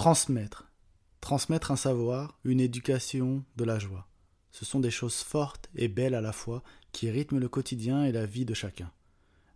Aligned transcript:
Transmettre. 0.00 0.72
Transmettre 1.20 1.72
un 1.72 1.76
savoir, 1.76 2.38
une 2.44 2.58
éducation, 2.60 3.44
de 3.56 3.64
la 3.64 3.78
joie. 3.78 4.08
Ce 4.50 4.64
sont 4.64 4.80
des 4.80 4.90
choses 4.90 5.18
fortes 5.18 5.68
et 5.74 5.88
belles 5.88 6.14
à 6.14 6.22
la 6.22 6.32
fois 6.32 6.62
qui 6.90 7.10
rythment 7.10 7.38
le 7.38 7.50
quotidien 7.50 8.04
et 8.04 8.10
la 8.10 8.24
vie 8.24 8.46
de 8.46 8.54
chacun. 8.54 8.90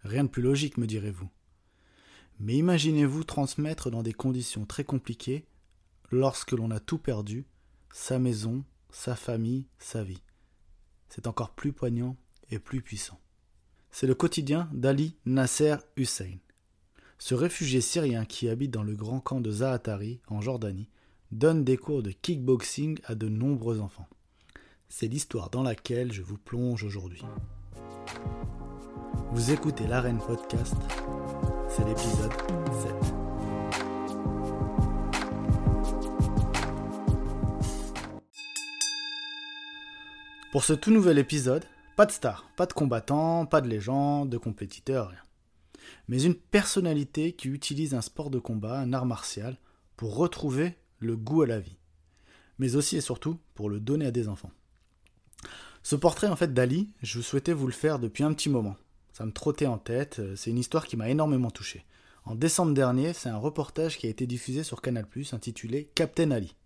Rien 0.03 0.25
de 0.25 0.29
plus 0.29 0.43
logique, 0.43 0.77
me 0.77 0.87
direz-vous. 0.87 1.31
Mais 2.41 2.57
imaginez-vous 2.57 3.25
transmettre 3.25 3.91
dans 3.91 4.03
des 4.03 4.13
conditions 4.13 4.67
très 4.67 4.85
compliquées 4.85 5.47
lorsque 6.11 6.53
l'on 6.53 6.71
a 6.71 6.79
tout 6.79 6.99
perdu, 6.99 7.47
sa 7.91 8.19
maison, 8.19 8.65
sa 8.91 9.17
famille, 9.17 9.67
sa 9.79 10.05
vie. 10.05 10.21
C'est 11.09 11.27
encore 11.27 11.55
plus 11.55 11.73
poignant 11.73 12.19
et 12.51 12.59
plus 12.59 12.83
puissant. 12.83 13.19
C'est 13.91 14.07
le 14.07 14.15
quotidien 14.15 14.69
d'Ali 14.75 15.17
Nasser 15.25 15.77
Hussein. 15.97 16.37
Ce 17.19 17.35
réfugié 17.35 17.81
syrien 17.81 18.25
qui 18.25 18.49
habite 18.49 18.71
dans 18.71 18.83
le 18.83 18.95
grand 18.95 19.21
camp 19.21 19.41
de 19.41 19.51
Zaatari, 19.51 20.21
en 20.29 20.41
Jordanie, 20.41 20.89
donne 21.33 21.65
des 21.65 21.77
cours 21.77 22.03
de 22.03 22.11
kickboxing 22.11 22.99
à 23.05 23.15
de 23.15 23.29
nombreux 23.29 23.81
enfants. 23.81 24.09
C'est 24.89 25.07
l'histoire 25.07 25.51
dans 25.51 25.63
laquelle 25.63 26.13
je 26.13 26.23
vous 26.23 26.39
plonge 26.39 26.85
aujourd'hui. 26.85 27.23
Vous 29.33 29.51
écoutez 29.51 29.87
l'Arène 29.87 30.19
Podcast, 30.19 30.77
c'est 31.69 31.85
l'épisode 31.85 32.33
7. 32.83 32.95
Pour 40.53 40.63
ce 40.63 40.73
tout 40.73 40.93
nouvel 40.93 41.19
épisode, 41.19 41.65
pas 41.97 42.07
de 42.07 42.13
star, 42.13 42.49
pas 42.57 42.67
de 42.67 42.73
combattant, 42.73 43.47
pas 43.47 43.61
de 43.61 43.69
légende, 43.69 44.31
de 44.31 44.39
compétiteur, 44.39 45.09
rien. 45.09 45.19
Mais 46.09 46.23
une 46.23 46.35
personnalité 46.35 47.33
qui 47.33 47.49
utilise 47.49 47.95
un 47.95 48.01
sport 48.01 48.31
de 48.31 48.39
combat, 48.39 48.79
un 48.79 48.93
art 48.93 49.07
martial, 49.07 49.59
pour 49.97 50.17
retrouver 50.17 50.77
le 50.99 51.17
goût 51.17 51.43
à 51.43 51.47
la 51.47 51.61
vie. 51.61 51.77
Mais 52.59 52.77
aussi 52.77 52.97
et 52.97 53.01
surtout 53.01 53.39
pour 53.55 53.69
le 53.69 53.81
donner 53.81 54.07
à 54.07 54.11
des 54.11 54.29
enfants. 54.29 54.53
Ce 55.83 55.97
portrait 55.97 56.29
en 56.29 56.37
fait 56.37 56.55
d'Ali, 56.55 56.91
je 57.03 57.21
souhaitais 57.21 57.53
vous 57.53 57.67
le 57.67 57.73
faire 57.73 57.99
depuis 57.99 58.25
un 58.25 58.33
petit 58.33 58.49
moment. 58.49 58.77
Ça 59.13 59.27
me 59.27 59.33
trottait 59.33 59.67
en 59.67 59.79
tête, 59.79 60.19
euh, 60.19 60.35
c'est 60.35 60.51
une 60.51 60.59
histoire 60.59 60.87
qui 60.87 60.97
m'a 60.97 61.09
énormément 61.09 61.51
touché. 61.51 61.85
En 62.25 62.35
décembre 62.35 62.73
dernier, 62.73 63.13
c'est 63.13 63.29
un 63.29 63.37
reportage 63.37 63.99
qui 63.99 64.07
a 64.07 64.11
été 64.11 64.27
diffusé 64.27 64.65
sur 64.65 64.81
Canal+, 64.81 65.07
intitulé 65.33 65.91
Captain 65.95 66.31
Ali. 66.31 66.57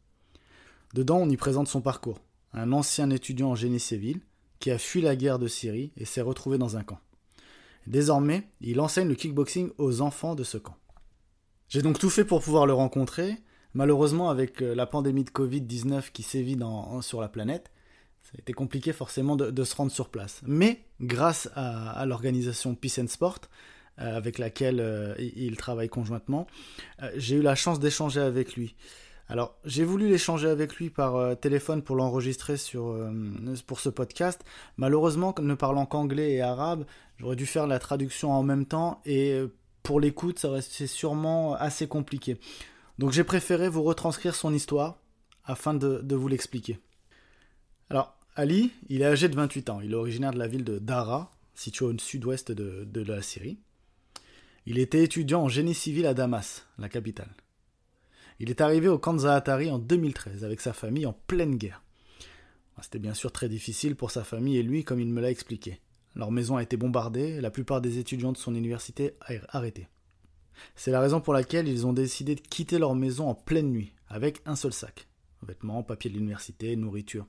Dedans, 0.95 1.19
on 1.19 1.28
y 1.28 1.37
présente 1.37 1.69
son 1.69 1.81
parcours. 1.81 2.21
Un 2.53 2.73
ancien 2.73 3.11
étudiant 3.11 3.50
en 3.50 3.55
génie 3.55 3.81
civil 3.81 4.21
qui 4.61 4.71
a 4.71 4.78
fui 4.78 5.00
la 5.00 5.17
guerre 5.17 5.39
de 5.39 5.48
Syrie 5.48 5.93
et 5.97 6.05
s'est 6.05 6.21
retrouvé 6.21 6.59
dans 6.59 6.77
un 6.77 6.84
camp. 6.84 7.00
Désormais, 7.89 8.47
il 8.61 8.81
enseigne 8.81 9.08
le 9.08 9.14
kickboxing 9.14 9.70
aux 9.78 10.03
enfants 10.03 10.34
de 10.34 10.44
ce 10.44 10.58
camp. 10.58 10.77
J'ai 11.70 11.81
donc 11.81 11.98
tout 11.98 12.11
fait 12.11 12.27
pour 12.27 12.42
pouvoir 12.42 12.67
le 12.67 12.75
rencontrer. 12.75 13.36
Malheureusement, 13.72 14.28
avec 14.28 14.62
euh, 14.62 14.75
la 14.75 14.84
pandémie 14.84 15.25
de 15.25 15.31
Covid-19 15.31 16.12
qui 16.12 16.22
sévit 16.22 16.59
sur 17.00 17.22
la 17.22 17.28
planète, 17.28 17.70
ça 18.22 18.33
a 18.36 18.41
été 18.41 18.53
compliqué 18.53 18.92
forcément 18.92 19.36
de, 19.36 19.64
se 19.64 19.75
rendre 19.75 19.91
sur 19.91 20.11
place. 20.11 20.42
Mais 20.47 20.84
grâce 21.00 21.48
à, 21.55 22.05
l'organisation 22.05 22.75
Peace 22.75 23.00
and 23.00 23.09
Sport, 23.09 23.41
euh, 23.98 24.19
avec 24.19 24.36
laquelle 24.36 24.81
euh, 24.81 25.14
il 25.19 25.56
travaille 25.56 25.89
conjointement, 25.89 26.47
j'ai 27.16 27.36
eu 27.36 27.42
la 27.42 27.55
chance 27.55 27.81
d'échanger 27.81 28.20
avec 28.20 28.55
lui. 28.55 28.77
Alors, 29.29 29.57
j'ai 29.65 29.84
voulu 29.84 30.09
l'échanger 30.09 30.48
avec 30.48 30.77
lui 30.77 30.89
par 30.89 31.39
téléphone 31.39 31.83
pour 31.83 31.97
l'enregistrer 31.97 32.57
sur 32.57 32.97
pour 33.67 33.81
ce 33.81 33.91
podcast. 33.91 34.43
Malheureusement, 34.79 35.34
ne 35.41 35.55
parlant 35.55 35.84
qu'anglais 35.84 36.33
et 36.33 36.41
arabe, 36.41 36.87
j'aurais 37.19 37.37
dû 37.37 37.45
faire 37.45 37.67
la 37.67 37.79
traduction 37.79 38.33
en 38.33 38.43
même 38.43 38.65
temps 38.65 39.03
et 39.05 39.43
pour 39.83 40.01
l'écoute, 40.01 40.39
ça 40.39 40.51
restait 40.51 40.87
sûrement 40.87 41.55
assez 41.55 41.87
compliqué. 41.87 42.39
Donc, 42.99 43.12
j'ai 43.12 43.25
préféré 43.25 43.69
vous 43.69 43.83
retranscrire 43.83 44.34
son 44.34 44.55
histoire 44.55 44.97
afin 45.45 45.75
de, 45.75 46.01
de 46.03 46.17
vous 46.17 46.29
l'expliquer. 46.29 46.79
Alors, 47.91 48.19
Ali, 48.39 48.71
il 48.89 49.03
est 49.03 49.05
âgé 49.06 49.29
de 49.29 49.34
28 49.34 49.69
ans. 49.69 49.81
Il 49.81 49.91
est 49.91 49.97
originaire 49.97 50.31
de 50.31 50.39
la 50.39 50.47
ville 50.47 50.62
de 50.62 50.79
Dara, 50.79 51.33
située 51.56 51.87
au 51.87 51.99
sud-ouest 51.99 52.53
de, 52.53 53.03
la 53.03 53.21
Syrie. 53.21 53.59
Il 54.65 54.78
était 54.78 55.03
étudiant 55.03 55.43
en 55.43 55.49
génie 55.49 55.75
civil 55.75 56.06
à 56.06 56.15
Damas, 56.15 56.65
la 56.78 56.89
capitale. 56.89 57.34
Il 58.41 58.50
est 58.50 58.60
arrivé 58.60 58.88
au 58.88 59.00
Zaatari 59.19 59.71
en 59.71 59.78
2013 59.78 60.44
avec 60.44 60.60
sa 60.60 60.72
famille 60.72 61.06
en 61.06 61.12
pleine 61.12 61.56
guerre. 61.56 61.82
C'était 62.81 63.00
bien 63.00 63.15
sûr 63.15 63.32
très 63.32 63.49
difficile 63.49 63.97
pour 63.97 64.12
sa 64.12 64.22
famille 64.22 64.56
et 64.56 64.62
lui, 64.62 64.84
comme 64.84 65.00
il 65.00 65.09
me 65.09 65.21
l'a 65.21 65.31
expliqué. 65.31 65.81
Leur 66.15 66.31
maison 66.31 66.56
a 66.56 66.62
été 66.62 66.77
bombardée 66.77 67.41
la 67.41 67.50
plupart 67.50 67.81
des 67.81 67.98
étudiants 67.98 68.32
de 68.32 68.37
son 68.37 68.54
université 68.54 69.15
arrêtés. 69.48 69.88
C'est 70.77 70.93
la 70.93 71.00
raison 71.00 71.21
pour 71.21 71.34
laquelle 71.34 71.66
ils 71.66 71.87
ont 71.87 71.93
décidé 71.93 72.37
de 72.37 72.41
quitter 72.41 72.78
leur 72.78 72.94
maison 72.94 73.28
en 73.28 73.34
pleine 73.34 73.71
nuit, 73.71 73.93
avec 74.09 74.41
un 74.47 74.54
seul 74.54 74.72
sac. 74.72 75.09
Vêtements, 75.43 75.82
papier 75.82 76.10
de 76.10 76.15
l'université, 76.16 76.77
nourriture 76.77 77.27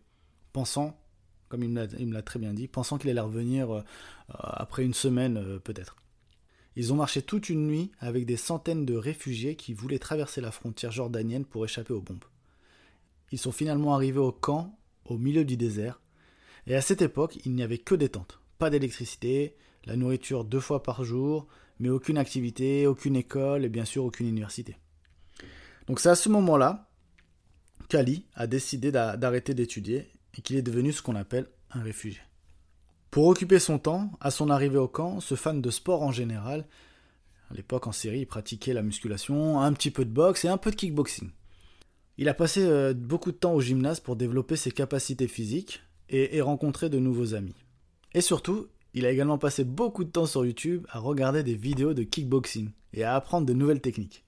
pensant, 0.54 1.00
comme 1.48 1.64
il 1.64 1.70
me 1.70 2.14
l'a 2.14 2.22
très 2.22 2.40
bien 2.40 2.54
dit, 2.54 2.68
pensant 2.68 2.98
qu'il 2.98 3.10
allait 3.10 3.20
revenir 3.20 3.74
euh, 3.74 3.84
après 4.28 4.84
une 4.84 4.94
semaine 4.94 5.38
euh, 5.38 5.60
peut-être. 5.60 5.96
Ils 6.80 6.94
ont 6.94 6.96
marché 6.96 7.22
toute 7.22 7.50
une 7.50 7.68
nuit 7.68 7.92
avec 8.00 8.26
des 8.26 8.38
centaines 8.38 8.86
de 8.86 8.96
réfugiés 8.96 9.58
qui 9.58 9.74
voulaient 9.74 10.00
traverser 10.00 10.40
la 10.40 10.50
frontière 10.50 10.94
jordanienne 10.94 11.44
pour 11.44 11.66
échapper 11.66 11.92
aux 11.92 12.00
bombes. 12.00 12.24
Ils 13.34 13.38
sont 13.38 13.52
finalement 13.52 13.94
arrivés 13.94 14.22
au 14.22 14.32
camp, 14.32 14.80
au 15.04 15.18
milieu 15.18 15.44
du 15.44 15.58
désert, 15.58 16.00
et 16.68 16.76
à 16.76 16.82
cette 16.82 17.02
époque, 17.02 17.38
il 17.44 17.54
n'y 17.54 17.64
avait 17.64 17.80
que 17.80 17.96
des 17.96 18.08
tentes, 18.08 18.40
pas 18.60 18.70
d'électricité, 18.70 19.58
la 19.84 19.98
nourriture 19.98 20.46
deux 20.46 20.62
fois 20.62 20.82
par 20.82 21.04
jour, 21.04 21.50
mais 21.82 21.90
aucune 21.90 22.18
activité, 22.18 22.88
aucune 22.88 23.18
école 23.18 23.66
et 23.66 23.70
bien 23.70 23.84
sûr 23.84 24.06
aucune 24.06 24.30
université. 24.30 24.78
Donc 25.88 26.00
c'est 26.00 26.08
à 26.08 26.16
ce 26.16 26.30
moment-là 26.30 26.90
qu'Ali 27.90 28.26
a 28.36 28.48
décidé 28.48 28.94
d'arrêter 28.94 29.54
d'étudier 29.54 30.08
et 30.38 30.42
qu'il 30.42 30.56
est 30.56 30.62
devenu 30.62 30.94
ce 30.94 31.02
qu'on 31.02 31.16
appelle 31.16 31.50
un 31.72 31.82
réfugié. 31.82 32.22
Pour 33.12 33.28
occuper 33.28 33.60
son 33.60 33.80
temps, 33.80 34.12
à 34.22 34.32
son 34.32 34.50
arrivée 34.50 34.78
au 34.78 34.88
camp, 34.88 35.20
ce 35.20 35.36
fan 35.36 35.62
de 35.62 35.70
sport 35.72 36.04
en 36.04 36.12
général, 36.12 36.68
à 37.50 37.56
l'époque 37.56 37.88
en 37.88 37.92
Syrie, 37.92 38.20
il 38.20 38.28
pratiquait 38.28 38.74
la 38.74 38.84
musculation, 38.84 39.60
un 39.60 39.74
petit 39.74 39.90
peu 39.90 40.06
de 40.06 40.12
boxe 40.12 40.46
et 40.46 40.48
un 40.48 40.58
peu 40.58 40.70
de 40.70 40.76
kickboxing. 40.76 41.32
Il 42.18 42.30
a 42.30 42.34
passé 42.34 42.64
euh, 42.64 42.94
beaucoup 42.94 43.32
de 43.32 43.38
temps 43.38 43.54
au 43.54 43.62
gymnase 43.62 44.00
pour 44.00 44.16
développer 44.16 44.56
ses 44.56 44.72
capacités 44.72 45.28
physiques 45.28 45.82
et, 46.10 46.38
et 46.38 46.42
rencontrer 46.42 46.90
de 46.90 47.00
nouveaux 47.00 47.34
amis. 47.34 47.56
Et 48.14 48.22
surtout, 48.22 48.68
il 48.94 49.06
a 49.06 49.12
également 49.12 49.38
passé 49.38 49.64
beaucoup 49.64 50.04
de 50.04 50.12
temps 50.12 50.26
sur 50.26 50.46
YouTube 50.46 50.86
à 50.90 51.00
regarder 51.00 51.44
des 51.44 51.56
vidéos 51.56 51.94
de 51.94 52.04
kickboxing 52.04 52.72
et 52.94 53.04
à 53.04 53.16
apprendre 53.16 53.48
de 53.48 53.54
nouvelles 53.54 53.82
techniques. 53.82 54.26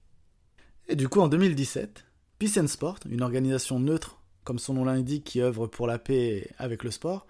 Et 0.88 0.96
du 0.96 1.08
coup, 1.08 1.20
en 1.20 1.28
2017, 1.28 2.04
Peace 2.38 2.58
and 2.60 2.66
Sport, 2.66 2.98
une 3.08 3.22
organisation 3.22 3.78
neutre 3.78 4.18
comme 4.44 4.58
son 4.58 4.74
nom 4.74 4.84
l'indique, 4.84 5.24
qui 5.24 5.40
œuvre 5.40 5.66
pour 5.66 5.86
la 5.86 5.98
paix 5.98 6.50
avec 6.58 6.82
le 6.82 6.90
sport, 6.90 7.26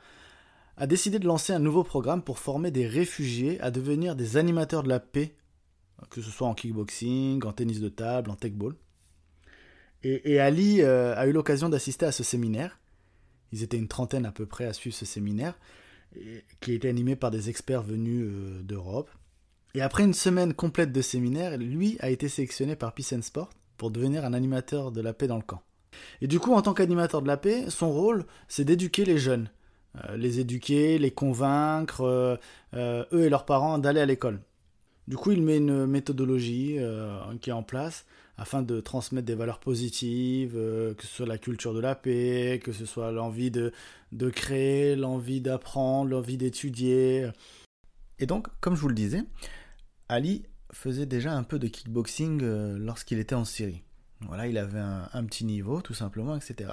a 0.82 0.86
décidé 0.88 1.20
de 1.20 1.28
lancer 1.28 1.52
un 1.52 1.60
nouveau 1.60 1.84
programme 1.84 2.24
pour 2.24 2.40
former 2.40 2.72
des 2.72 2.88
réfugiés 2.88 3.60
à 3.60 3.70
devenir 3.70 4.16
des 4.16 4.36
animateurs 4.36 4.82
de 4.82 4.88
la 4.88 4.98
paix, 4.98 5.36
que 6.10 6.20
ce 6.20 6.28
soit 6.28 6.48
en 6.48 6.54
kickboxing, 6.54 7.44
en 7.44 7.52
tennis 7.52 7.78
de 7.78 7.88
table, 7.88 8.32
en 8.32 8.34
techball. 8.34 8.74
Et, 10.02 10.32
et 10.32 10.40
Ali 10.40 10.82
euh, 10.82 11.14
a 11.16 11.28
eu 11.28 11.32
l'occasion 11.32 11.68
d'assister 11.68 12.06
à 12.06 12.10
ce 12.10 12.24
séminaire. 12.24 12.80
Ils 13.52 13.62
étaient 13.62 13.76
une 13.76 13.86
trentaine 13.86 14.26
à 14.26 14.32
peu 14.32 14.44
près 14.44 14.64
à 14.64 14.72
suivre 14.72 14.96
ce 14.96 15.04
séminaire, 15.04 15.56
qui 16.60 16.72
était 16.72 16.88
animé 16.88 17.14
par 17.14 17.30
des 17.30 17.48
experts 17.48 17.84
venus 17.84 18.24
euh, 18.24 18.60
d'Europe. 18.64 19.08
Et 19.74 19.82
après 19.82 20.02
une 20.02 20.14
semaine 20.14 20.52
complète 20.52 20.90
de 20.90 21.00
séminaire, 21.00 21.58
lui 21.58 21.96
a 22.00 22.10
été 22.10 22.28
sélectionné 22.28 22.74
par 22.74 22.92
Peace 22.92 23.14
and 23.16 23.22
Sport 23.22 23.50
pour 23.76 23.92
devenir 23.92 24.24
un 24.24 24.32
animateur 24.32 24.90
de 24.90 25.00
la 25.00 25.12
paix 25.12 25.28
dans 25.28 25.36
le 25.36 25.42
camp. 25.42 25.62
Et 26.22 26.26
du 26.26 26.40
coup, 26.40 26.54
en 26.54 26.62
tant 26.62 26.74
qu'animateur 26.74 27.22
de 27.22 27.28
la 27.28 27.36
paix, 27.36 27.66
son 27.68 27.92
rôle, 27.92 28.26
c'est 28.48 28.64
d'éduquer 28.64 29.04
les 29.04 29.18
jeunes. 29.18 29.48
Euh, 29.96 30.16
les 30.16 30.40
éduquer, 30.40 30.98
les 30.98 31.10
convaincre, 31.10 32.00
euh, 32.02 32.36
euh, 32.74 33.04
eux 33.12 33.24
et 33.24 33.28
leurs 33.28 33.44
parents, 33.44 33.78
d'aller 33.78 34.00
à 34.00 34.06
l'école. 34.06 34.40
Du 35.06 35.16
coup, 35.16 35.32
il 35.32 35.42
met 35.42 35.58
une 35.58 35.86
méthodologie 35.86 36.78
qui 37.40 37.50
est 37.50 37.52
en 37.52 37.64
place 37.64 38.06
afin 38.38 38.62
de 38.62 38.80
transmettre 38.80 39.26
des 39.26 39.34
valeurs 39.34 39.58
positives, 39.58 40.52
que 40.52 41.02
ce 41.02 41.08
soit 41.08 41.26
la 41.26 41.38
culture 41.38 41.74
de 41.74 41.80
la 41.80 41.96
paix, 41.96 42.60
que 42.62 42.72
ce 42.72 42.86
soit 42.86 43.10
l'envie 43.10 43.50
de, 43.50 43.72
de 44.12 44.30
créer, 44.30 44.94
l'envie 44.94 45.40
d'apprendre, 45.40 46.08
l'envie 46.08 46.36
d'étudier. 46.36 47.28
Et 48.20 48.26
donc, 48.26 48.46
comme 48.60 48.76
je 48.76 48.80
vous 48.80 48.88
le 48.88 48.94
disais, 48.94 49.24
Ali 50.08 50.44
faisait 50.72 51.04
déjà 51.04 51.32
un 51.32 51.42
peu 51.42 51.58
de 51.58 51.66
kickboxing 51.66 52.40
lorsqu'il 52.76 53.18
était 53.18 53.34
en 53.34 53.44
Syrie. 53.44 53.82
Voilà, 54.28 54.46
il 54.46 54.56
avait 54.56 54.78
un, 54.78 55.24
petit 55.24 55.44
niveau, 55.44 55.82
tout 55.82 55.94
simplement, 55.94 56.36
etc. 56.36 56.70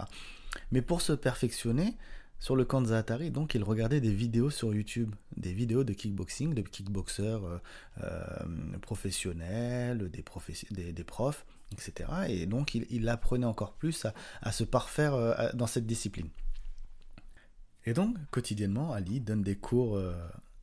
Mais 0.71 0.83
pour 0.83 1.01
se 1.01 1.13
perfectionner, 1.13 1.95
sur 2.39 2.55
le 2.55 2.63
camp 2.63 2.81
de 2.81 2.87
Zaatari, 2.87 3.31
donc 3.31 3.53
il 3.53 3.63
regardait 3.63 3.99
des 3.99 4.13
vidéos 4.13 4.49
sur 4.49 4.73
YouTube, 4.73 5.13
des 5.35 5.53
vidéos 5.53 5.83
de 5.83 5.91
kickboxing, 5.91 6.53
de 6.53 6.61
kickboxers 6.61 7.43
euh, 7.43 7.57
euh, 8.03 8.77
professionnels, 8.81 10.09
des, 10.09 10.23
profs, 10.23 11.45
etc. 11.71 12.09
Et 12.29 12.45
donc 12.45 12.75
il, 12.75 13.09
apprenait 13.09 13.45
encore 13.45 13.73
plus 13.73 14.07
à, 14.41 14.51
se 14.51 14.63
parfaire 14.63 15.13
euh, 15.13 15.49
dans 15.53 15.67
cette 15.67 15.85
discipline. 15.85 16.29
Et 17.85 17.93
donc, 17.93 18.15
quotidiennement, 18.31 18.93
Ali 18.93 19.19
donne 19.19 19.41
des 19.41 19.55
cours 19.55 19.99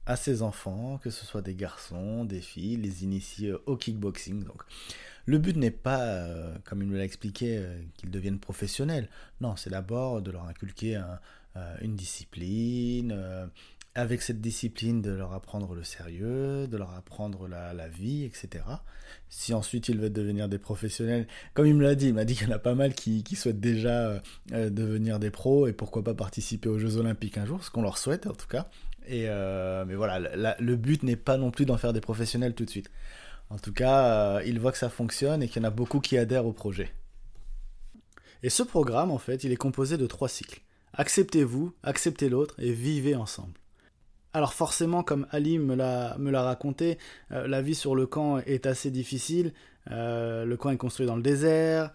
à 0.04 0.16
ses 0.16 0.42
enfants, 0.42 0.98
que 1.02 1.10
ce 1.10 1.24
soit 1.24 1.42
des 1.42 1.54
garçons, 1.54 2.24
des 2.24 2.40
filles, 2.40 2.76
les 2.76 3.04
initier 3.04 3.54
au 3.66 3.76
kickboxing. 3.76 4.44
Donc, 4.44 4.62
le 5.24 5.38
but 5.38 5.56
n'est 5.56 5.72
pas, 5.72 6.28
comme 6.64 6.82
il 6.82 6.88
me 6.88 6.96
l'a 6.96 7.04
expliqué, 7.04 7.60
qu'ils 7.96 8.10
deviennent 8.10 8.38
professionnels. 8.38 9.08
Non, 9.40 9.56
c'est 9.56 9.70
d'abord 9.70 10.22
de 10.22 10.30
leur 10.30 10.44
inculquer 10.44 10.96
euh, 10.96 11.02
une 11.80 11.96
discipline, 11.96 13.16
avec 13.94 14.20
cette 14.22 14.40
discipline 14.40 15.00
de 15.00 15.10
leur 15.10 15.32
apprendre 15.32 15.74
le 15.74 15.82
sérieux, 15.82 16.66
de 16.66 16.76
leur 16.76 16.92
apprendre 16.94 17.48
la, 17.48 17.88
vie, 17.88 18.24
etc. 18.24 18.64
Si 19.28 19.54
ensuite 19.54 19.88
ils 19.88 19.98
veulent 19.98 20.12
devenir 20.12 20.48
des 20.48 20.58
professionnels, 20.58 21.26
comme 21.54 21.66
il 21.66 21.74
me 21.74 21.82
l'a 21.82 21.94
dit, 21.94 22.08
il 22.08 22.14
m'a 22.14 22.24
dit 22.24 22.34
qu'il 22.34 22.48
y 22.48 22.50
en 22.50 22.54
a 22.54 22.58
pas 22.58 22.74
mal 22.74 22.94
qui, 22.94 23.24
souhaitent 23.34 23.60
déjà 23.60 24.20
devenir 24.50 25.18
des 25.18 25.30
pros 25.30 25.66
et 25.66 25.72
pourquoi 25.72 26.04
pas 26.04 26.14
participer 26.14 26.68
aux 26.68 26.78
Jeux 26.78 26.98
Olympiques 26.98 27.38
un 27.38 27.46
jour, 27.46 27.64
ce 27.64 27.70
qu'on 27.70 27.82
leur 27.82 27.98
souhaite 27.98 28.26
en 28.26 28.34
tout 28.34 28.48
cas. 28.48 28.68
Et 29.08 29.26
mais 29.86 29.94
voilà, 29.94 30.18
le 30.58 30.76
but 30.76 31.02
n'est 31.02 31.16
pas 31.16 31.38
non 31.38 31.50
plus 31.50 31.64
d'en 31.64 31.78
faire 31.78 31.92
des 31.92 32.00
professionnels 32.00 32.54
tout 32.54 32.64
de 32.64 32.70
suite. 32.70 32.90
En 33.50 33.58
tout 33.58 33.72
cas, 33.72 34.04
euh, 34.06 34.42
il 34.44 34.58
voit 34.58 34.72
que 34.72 34.78
ça 34.78 34.88
fonctionne 34.88 35.42
et 35.42 35.48
qu'il 35.48 35.62
y 35.62 35.64
en 35.64 35.68
a 35.68 35.70
beaucoup 35.70 36.00
qui 36.00 36.18
adhèrent 36.18 36.46
au 36.46 36.52
projet. 36.52 36.92
Et 38.42 38.50
ce 38.50 38.62
programme, 38.62 39.10
en 39.10 39.18
fait, 39.18 39.44
il 39.44 39.52
est 39.52 39.56
composé 39.56 39.96
de 39.96 40.06
trois 40.06 40.28
cycles. 40.28 40.60
Acceptez-vous, 40.96 41.72
acceptez 41.82 42.28
l'autre 42.28 42.54
et 42.58 42.72
vivez 42.72 43.14
ensemble. 43.14 43.54
Alors 44.32 44.52
forcément, 44.52 45.02
comme 45.02 45.26
Ali 45.30 45.58
me 45.58 45.74
l'a, 45.74 46.42
raconté, 46.42 46.98
euh, 47.32 47.46
la 47.46 47.62
vie 47.62 47.74
sur 47.74 47.94
le 47.94 48.06
camp 48.06 48.38
est 48.38 48.66
assez 48.66 48.90
difficile. 48.90 49.52
Euh, 49.90 50.44
le 50.44 50.56
camp 50.56 50.70
est 50.70 50.76
construit 50.76 51.06
dans 51.06 51.16
le 51.16 51.22
désert. 51.22 51.92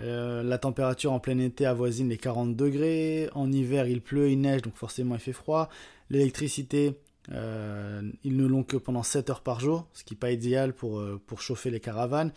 la 0.00 0.58
température 0.58 1.12
en 1.12 1.18
plein 1.18 1.38
été 1.38 1.66
avoisine 1.66 2.08
les 2.08 2.16
40 2.16 2.56
degrés. 2.56 3.28
En 3.34 3.50
hiver, 3.50 3.86
il 3.86 4.00
pleut, 4.00 4.30
il 4.30 4.40
neige, 4.40 4.62
donc 4.62 4.76
forcément 4.76 5.14
il 5.16 5.20
fait 5.20 5.32
froid. 5.32 5.68
L'électricité, 6.08 6.94
euh, 7.30 8.02
ils 8.24 8.36
ne 8.36 8.46
l'ont 8.46 8.64
que 8.64 8.76
pendant 8.76 9.02
7 9.02 9.30
heures 9.30 9.42
par 9.42 9.60
jour, 9.60 9.86
ce 9.92 10.04
qui 10.04 10.14
n'est 10.14 10.18
pas 10.18 10.30
idéal 10.30 10.74
pour, 10.74 10.98
euh, 10.98 11.20
chauffer 11.38 11.70
les 11.70 11.80
caravanes. 11.80 12.32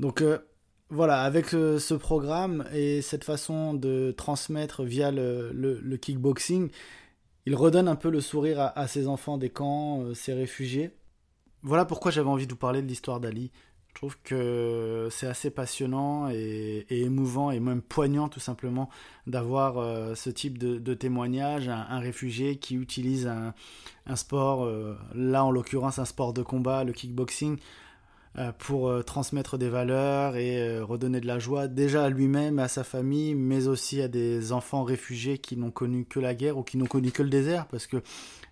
Donc 0.00 0.22
euh, 0.22 0.38
voilà, 0.92 1.22
avec 1.22 1.46
ce 1.46 1.94
programme 1.94 2.64
et 2.72 3.02
cette 3.02 3.24
façon 3.24 3.74
de 3.74 4.12
transmettre 4.16 4.84
via 4.84 5.10
le, 5.10 5.96
kickboxing, 6.00 6.70
il 7.46 7.56
redonne 7.56 7.88
un 7.88 7.96
peu 7.96 8.10
le 8.10 8.20
sourire 8.20 8.60
à, 8.60 8.78
à 8.78 8.86
ces 8.86 9.08
enfants 9.08 9.38
des 9.38 9.50
camps, 9.50 10.14
ces 10.14 10.32
réfugiés. 10.32 10.90
Voilà 11.62 11.84
pourquoi 11.84 12.10
j'avais 12.10 12.28
envie 12.28 12.46
de 12.46 12.52
vous 12.52 12.58
parler 12.58 12.82
de 12.82 12.86
l'histoire 12.86 13.18
d'Ali. 13.18 13.50
Je 13.92 13.98
trouve 13.98 14.16
que 14.24 15.08
c'est 15.10 15.26
assez 15.26 15.50
passionnant 15.50 16.30
et, 16.30 16.86
émouvant 16.88 17.50
et 17.50 17.60
même 17.60 17.82
poignant 17.82 18.28
tout 18.28 18.40
simplement 18.40 18.88
d'avoir 19.26 19.76
euh, 19.78 20.14
ce 20.14 20.30
type 20.30 20.56
de, 20.56 20.94
témoignage, 20.94 21.68
un, 21.68 21.98
réfugié 21.98 22.56
qui 22.56 22.74
utilise 22.74 23.26
un, 23.26 24.16
sport, 24.16 24.64
euh, 24.64 24.96
là 25.14 25.44
en 25.44 25.50
l'occurrence 25.50 25.98
un 25.98 26.06
sport 26.06 26.32
de 26.32 26.42
combat, 26.42 26.84
le 26.84 26.92
kickboxing, 26.92 27.58
euh, 27.58 27.60
pour 28.58 29.04
transmettre 29.04 29.58
des 29.58 29.68
valeurs 29.68 30.36
et 30.36 30.80
redonner 30.80 31.20
de 31.20 31.26
la 31.26 31.38
joie 31.38 31.68
déjà 31.68 32.04
à 32.04 32.08
lui-même, 32.08 32.58
à 32.58 32.68
sa 32.68 32.82
famille, 32.82 33.34
mais 33.34 33.66
aussi 33.68 34.00
à 34.00 34.08
des 34.08 34.52
enfants 34.52 34.84
réfugiés 34.84 35.38
qui 35.38 35.56
n'ont 35.56 35.70
connu 35.70 36.06
que 36.06 36.18
la 36.18 36.34
guerre 36.34 36.56
ou 36.56 36.62
qui 36.62 36.78
n'ont 36.78 36.86
connu 36.86 37.10
que 37.12 37.22
le 37.22 37.28
désert, 37.28 37.66
parce 37.66 37.86
que 37.86 38.02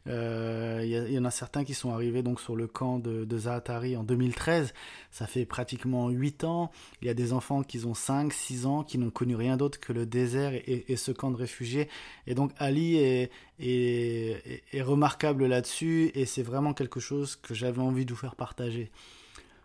euh, 0.06 0.80
il 0.82 1.12
y, 1.12 1.18
en 1.18 1.24
a 1.24 1.30
certains 1.30 1.62
qui 1.62 1.74
sont 1.74 1.92
arrivés 1.92 2.22
donc 2.22 2.40
sur 2.40 2.56
le 2.56 2.66
camp 2.66 2.98
de, 2.98 3.24
de 3.24 3.38
Zaatari 3.38 3.96
en 3.96 4.02
2013. 4.02 4.72
Ça 5.10 5.26
fait 5.26 5.44
pratiquement 5.44 6.08
8 6.08 6.44
ans. 6.44 6.70
Il 7.02 7.08
y 7.08 7.10
a 7.10 7.14
des 7.14 7.32
enfants 7.32 7.62
qui 7.62 7.84
ont 7.84 7.94
5, 7.94 8.32
6 8.32 8.66
ans, 8.66 8.82
qui 8.82 8.96
n'ont 8.96 9.10
connu 9.10 9.36
rien 9.36 9.56
d'autre 9.56 9.78
que 9.78 9.92
le 9.92 10.06
désert 10.06 10.52
et, 10.54 10.96
ce 10.96 11.12
camp 11.12 11.30
de 11.30 11.36
réfugiés. 11.36 11.88
Et 12.26 12.34
donc 12.34 12.52
Ali 12.58 12.96
est, 12.96 13.30
est, 13.58 14.62
est 14.72 14.82
remarquable 14.82 15.46
là-dessus 15.46 16.10
et 16.14 16.24
c'est 16.24 16.42
vraiment 16.42 16.72
quelque 16.72 17.00
chose 17.00 17.36
que 17.36 17.54
j'avais 17.54 17.80
envie 17.80 18.06
de 18.06 18.10
vous 18.10 18.18
faire 18.18 18.36
partager. 18.36 18.90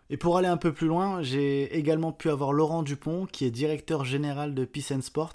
Et 0.08 0.16
pour 0.16 0.36
aller 0.36 0.48
un 0.48 0.56
peu 0.56 0.72
plus 0.72 0.86
loin, 0.86 1.22
j'ai 1.22 1.76
également 1.76 2.12
pu 2.12 2.30
avoir 2.30 2.52
Laurent 2.52 2.82
Dupont, 2.82 3.26
qui 3.26 3.44
est 3.44 3.50
directeur 3.50 4.04
général 4.04 4.54
de 4.54 4.64
Peace 4.64 4.92
and 4.92 5.02
Sport, 5.02 5.32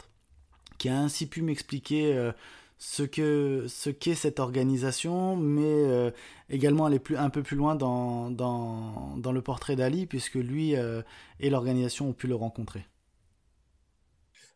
qui 0.77 0.87
a 0.87 0.97
ainsi 0.97 1.27
pu 1.27 1.41
m'expliquer 1.41 2.15
euh, 2.15 2.31
ce 2.77 3.03
que 3.03 3.65
ce 3.67 3.89
qu'est 3.89 4.15
cette 4.15 4.39
organisation, 4.39 5.35
mais 5.35 5.63
euh, 5.65 6.09
également 6.49 6.85
aller 6.85 7.01
un 7.17 7.29
peu 7.29 7.43
plus 7.43 7.57
loin 7.57 7.75
dans, 7.75 8.29
le 8.29 9.41
portrait 9.41 9.75
d'Ali, 9.75 10.05
puisque 10.05 10.35
lui 10.35 10.77
euh, 10.77 11.01
et 11.41 11.49
l'organisation 11.49 12.09
ont 12.09 12.13
pu 12.13 12.27
le 12.27 12.35
rencontrer. 12.35 12.85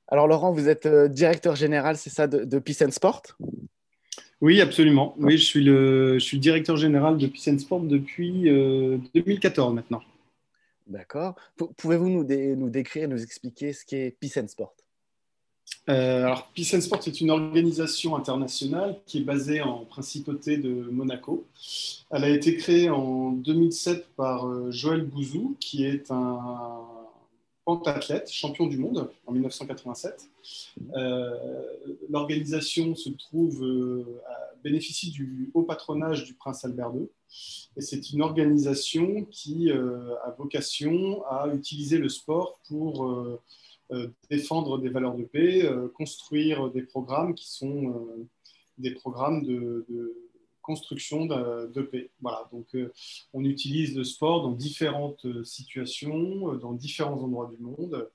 Alors 0.07 0.27
Laurent, 0.27 0.53
vous 0.53 0.69
êtes 0.69 0.87
directeur 0.87 1.55
général, 1.55 1.97
c'est 1.97 2.11
ça, 2.11 2.27
de, 2.27 2.59
Peace 2.59 2.81
and 2.85 2.91
Sport? 2.91 3.21
Oui, 4.45 4.61
absolument. 4.61 5.15
Oui, 5.17 5.39
je 5.39 5.43
suis 5.43 5.63
le, 5.63 6.19
je 6.19 6.23
suis 6.23 6.37
directeur 6.37 6.77
général 6.77 7.17
de 7.17 7.25
Peace 7.25 7.51
and 7.51 7.57
Sport 7.57 7.79
depuis 7.79 8.43
2014 8.43 9.73
maintenant. 9.73 10.03
D'accord. 10.85 11.33
Pouvez-vous 11.77 12.09
nous, 12.09 12.23
nous 12.55 12.69
décrire, 12.69 13.09
nous 13.09 13.23
expliquer 13.23 13.73
ce 13.73 13.83
qu'est 13.83 14.15
Peace 14.19 14.37
and 14.37 14.47
Sport? 14.47 14.75
Euh, 15.89 16.25
alors, 16.25 16.51
Peace 16.53 16.75
and 16.75 16.81
Sport 16.81 16.99
est 17.07 17.21
une 17.21 17.31
organisation 17.31 18.15
internationale 18.15 18.99
qui 19.07 19.17
est 19.17 19.23
basée 19.23 19.61
en 19.61 19.79
principauté 19.79 20.57
de 20.57 20.89
Monaco. 20.91 21.43
Elle 22.11 22.25
a 22.25 22.29
été 22.29 22.55
créée 22.55 22.91
en 22.91 23.31
2007 23.31 24.09
par 24.15 24.47
euh, 24.47 24.69
Joël 24.69 25.01
Bouzou, 25.01 25.57
qui 25.59 25.85
est 25.85 26.11
un 26.11 26.81
pentathlète, 27.65 28.31
champion 28.31 28.67
du 28.67 28.77
monde 28.77 29.09
en 29.25 29.31
1987. 29.31 30.29
Euh, 30.95 31.63
l'organisation 32.09 32.95
se 32.95 33.09
trouve 33.09 33.63
à, 34.27 34.53
bénéficie 34.63 35.11
du 35.11 35.51
haut 35.53 35.63
patronage 35.63 36.25
du 36.25 36.33
prince 36.33 36.63
Albert 36.63 36.91
II. 36.95 37.07
Et 37.75 37.81
c'est 37.81 38.11
une 38.11 38.21
organisation 38.21 39.25
qui 39.29 39.69
a 39.71 40.35
vocation 40.37 41.23
à 41.25 41.49
utiliser 41.53 41.97
le 41.97 42.09
sport 42.09 42.59
pour 42.67 43.39
euh, 43.91 44.07
défendre 44.31 44.79
des 44.79 44.89
valeurs 44.89 45.15
de 45.15 45.23
paix, 45.23 45.63
euh, 45.63 45.87
construire 45.89 46.71
des 46.71 46.81
programmes 46.81 47.35
qui 47.35 47.51
sont 47.51 47.89
euh, 47.89 48.27
des 48.79 48.89
programmes 48.91 49.43
de, 49.43 49.85
construction 50.65 51.25
de, 51.25 51.81
paix. 51.81 52.09
Voilà, 52.21 52.47
donc 52.51 52.75
on 53.33 53.43
utilise 53.43 53.95
le 53.95 54.03
sport 54.03 54.41
dans 54.41 54.51
différentes 54.51 55.25
situations, 55.43 56.53
dans 56.55 56.73
différents 56.73 57.21
endroits 57.21 57.51
du 57.55 57.61
monde, 57.61 58.09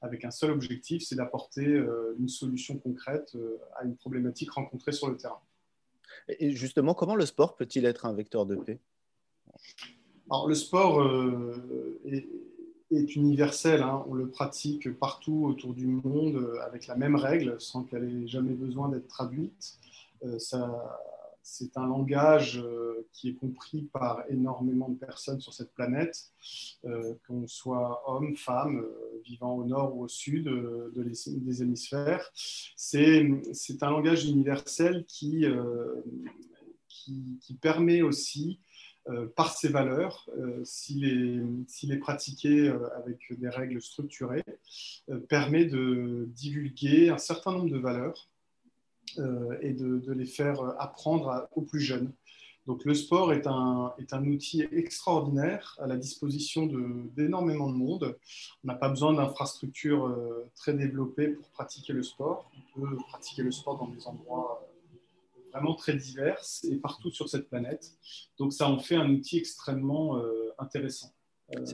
avec 0.00 0.24
un 0.24 0.30
seul 0.30 0.50
objectif, 0.50 1.02
c'est 1.04 1.16
d'apporter 1.16 1.64
une 2.18 2.28
solution 2.28 2.78
concrète 2.78 3.36
à 3.76 3.84
une 3.84 3.96
problématique 3.96 4.50
rencontrée 4.52 4.92
sur 4.92 5.08
le 5.08 5.16
terrain. 5.16 5.40
Et 6.28 6.52
justement, 6.52 6.94
comment 6.94 7.16
le 7.16 7.26
sport 7.26 7.56
peut-il 7.56 7.84
être 7.84 8.06
un 8.06 8.14
vecteur 8.14 8.46
de 8.46 8.56
paix? 8.56 8.80
Alors, 10.30 10.48
le 10.48 10.54
sport 10.54 11.04
est 12.04 12.26
est 12.90 13.16
universel. 13.16 13.82
Hein. 13.82 14.04
On 14.08 14.14
le 14.14 14.28
pratique 14.28 14.92
partout 14.98 15.46
autour 15.46 15.74
du 15.74 15.86
monde 15.86 16.36
euh, 16.36 16.60
avec 16.64 16.86
la 16.86 16.96
même 16.96 17.16
règle, 17.16 17.60
sans 17.60 17.82
qu'elle 17.82 18.04
ait 18.04 18.28
jamais 18.28 18.52
besoin 18.52 18.88
d'être 18.88 19.08
traduite. 19.08 19.74
Euh, 20.24 20.38
c'est 21.48 21.78
un 21.78 21.86
langage 21.86 22.58
euh, 22.58 23.06
qui 23.12 23.28
est 23.28 23.34
compris 23.34 23.82
par 23.92 24.24
énormément 24.28 24.88
de 24.88 24.96
personnes 24.96 25.40
sur 25.40 25.54
cette 25.54 25.72
planète, 25.74 26.32
qu'on 27.26 27.46
soit 27.46 28.02
homme, 28.06 28.36
femme, 28.36 28.84
vivant 29.24 29.54
au 29.54 29.64
nord 29.64 29.96
ou 29.96 30.04
au 30.04 30.08
sud 30.08 30.44
de 30.44 30.92
des 30.94 31.62
hémisphères. 31.62 32.30
C'est 32.76 33.22
un 33.80 33.90
langage 33.90 34.26
universel 34.26 35.04
qui, 35.06 35.46
permet 37.60 38.02
aussi 38.02 38.58
euh, 39.08 39.26
par 39.36 39.56
ses 39.56 39.68
valeurs, 39.68 40.28
euh, 40.36 40.60
s'il 40.64 41.04
est, 41.04 41.98
pratiqué 41.98 42.68
euh, 42.68 42.88
avec 42.96 43.38
des 43.38 43.48
règles 43.48 43.80
structurées, 43.80 44.44
permet 45.28 45.64
de 45.64 46.28
divulguer 46.30 47.10
un 47.10 47.18
certain 47.18 47.52
nombre 47.52 47.70
de 47.70 47.78
valeurs 47.78 48.28
et 49.62 49.72
de, 49.72 50.12
les 50.12 50.26
faire 50.26 50.60
apprendre 50.80 51.48
aux 51.54 51.62
plus 51.62 51.80
jeunes. 51.80 52.12
Donc 52.66 52.84
le 52.84 52.94
sport 52.94 53.32
est 53.32 53.46
un, 53.46 53.92
est 53.98 54.12
un 54.12 54.24
outil 54.26 54.62
extraordinaire 54.72 55.76
à 55.80 55.86
la 55.86 55.96
disposition 55.96 56.66
d'énormément 57.14 57.70
de, 57.70 57.76
monde. 57.76 58.18
On 58.64 58.68
n'a 58.68 58.74
pas 58.74 58.88
besoin 58.88 59.14
d'infrastructures 59.14 60.14
très 60.56 60.74
développées 60.74 61.28
pour 61.28 61.48
pratiquer 61.50 61.92
le 61.92 62.02
sport. 62.02 62.50
On 62.76 62.80
peut 62.80 62.96
pratiquer 63.08 63.42
le 63.42 63.52
sport 63.52 63.78
dans 63.78 63.88
des 63.88 64.06
endroits 64.06 64.66
vraiment 65.56 65.74
très 65.74 65.94
diverses 65.94 66.64
et 66.70 66.76
partout 66.76 67.10
sur 67.10 67.28
cette 67.28 67.48
planète. 67.48 67.92
Donc 68.38 68.52
ça 68.52 68.68
en 68.68 68.78
fait 68.78 68.96
un 68.96 69.10
outil 69.10 69.38
extrêmement 69.38 70.18
euh, 70.18 70.52
intéressant. 70.58 71.12
Euh, 71.56 71.64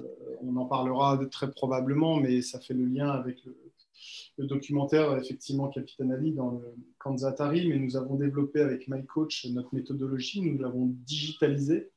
on 0.42 0.56
en 0.56 0.66
parlera 0.66 1.18
très 1.30 1.50
probablement, 1.50 2.16
mais 2.16 2.42
ça 2.42 2.60
fait 2.60 2.74
le 2.74 2.84
lien 2.84 3.08
avec 3.08 3.44
le 3.44 3.56
documentaire, 4.38 5.16
effectivement, 5.16 5.68
Capitaine 5.68 6.12
Ali 6.12 6.32
dans 6.32 6.52
le 6.52 6.74
Kanzatari, 6.98 7.68
mais 7.68 7.78
nous 7.78 7.96
avons 7.96 8.16
développé 8.16 8.60
avec 8.60 8.88
MyCoach 8.88 9.46
notre 9.50 9.74
méthodologie. 9.74 10.40
Nous 10.40 10.58
l'avons 10.58 10.86
digitalisée 11.06 11.90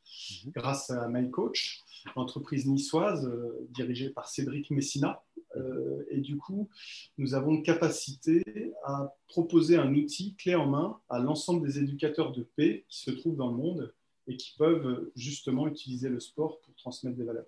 mhm. 0.45 0.51
grâce 0.51 0.89
à 0.89 1.07
MyCoach, 1.07 1.83
l'entreprise 2.15 2.67
niçoise 2.67 3.25
euh, 3.25 3.67
dirigée 3.69 4.09
par 4.09 4.27
Cédric 4.27 4.71
Messina. 4.71 5.23
Euh, 5.55 6.03
et 6.09 6.19
du 6.19 6.37
coup, 6.37 6.69
nous 7.17 7.33
avons 7.33 7.61
capacité 7.61 8.43
à 8.83 9.15
proposer 9.27 9.77
un 9.77 9.93
outil 9.93 10.35
clé 10.35 10.55
en 10.55 10.67
main 10.67 10.99
à 11.09 11.19
l'ensemble 11.19 11.65
des 11.65 11.79
éducateurs 11.79 12.33
de 12.33 12.43
paix 12.55 12.85
qui 12.89 12.99
se 12.99 13.11
trouvent 13.11 13.37
dans 13.37 13.49
le 13.49 13.57
monde 13.57 13.93
et 14.27 14.37
qui 14.37 14.53
peuvent 14.57 15.11
justement 15.15 15.67
utiliser 15.67 16.09
le 16.09 16.19
sport 16.19 16.59
pour 16.59 16.75
transmettre 16.75 17.15
des 17.15 17.23
valeurs. 17.23 17.45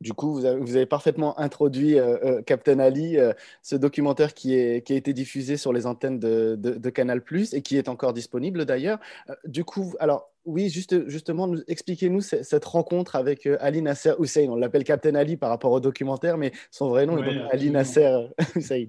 Du 0.00 0.14
coup, 0.14 0.32
vous 0.32 0.46
avez, 0.46 0.86
parfaitement 0.86 1.38
introduit 1.38 1.98
euh, 1.98 2.16
euh, 2.24 2.42
Captain 2.42 2.78
Ali, 2.78 3.18
euh, 3.18 3.34
ce 3.62 3.76
documentaire 3.76 4.32
qui, 4.32 4.54
est, 4.54 4.84
qui, 4.84 4.94
a 4.94 4.96
été 4.96 5.12
diffusé 5.12 5.58
sur 5.58 5.74
les 5.74 5.86
antennes 5.86 6.18
de, 6.18 6.56
de, 6.56 6.90
Canal⁇ 6.90 7.18
et 7.54 7.60
qui 7.60 7.76
est 7.76 7.86
encore 7.86 8.14
disponible 8.14 8.64
d'ailleurs. 8.64 8.98
du 9.44 9.62
coup, 9.62 9.94
alors 10.00 10.30
oui, 10.46 10.70
juste, 10.70 11.06
justement, 11.06 11.54
expliquez-nous 11.68 12.22
cette 12.22 12.64
rencontre 12.64 13.14
avec 13.14 13.46
Ali 13.60 13.82
Nasser 13.82 14.14
Hussein. 14.18 14.46
On 14.48 14.56
l'appelle 14.56 14.84
Captain 14.84 15.14
Ali 15.14 15.36
par 15.36 15.50
rapport 15.50 15.72
au 15.72 15.80
documentaire, 15.80 16.38
mais 16.38 16.52
son 16.70 16.88
vrai 16.88 17.04
nom 17.04 17.22
est 17.22 17.38
Ali 17.50 17.70
Nasser 17.70 18.16
Hussein. 18.56 18.86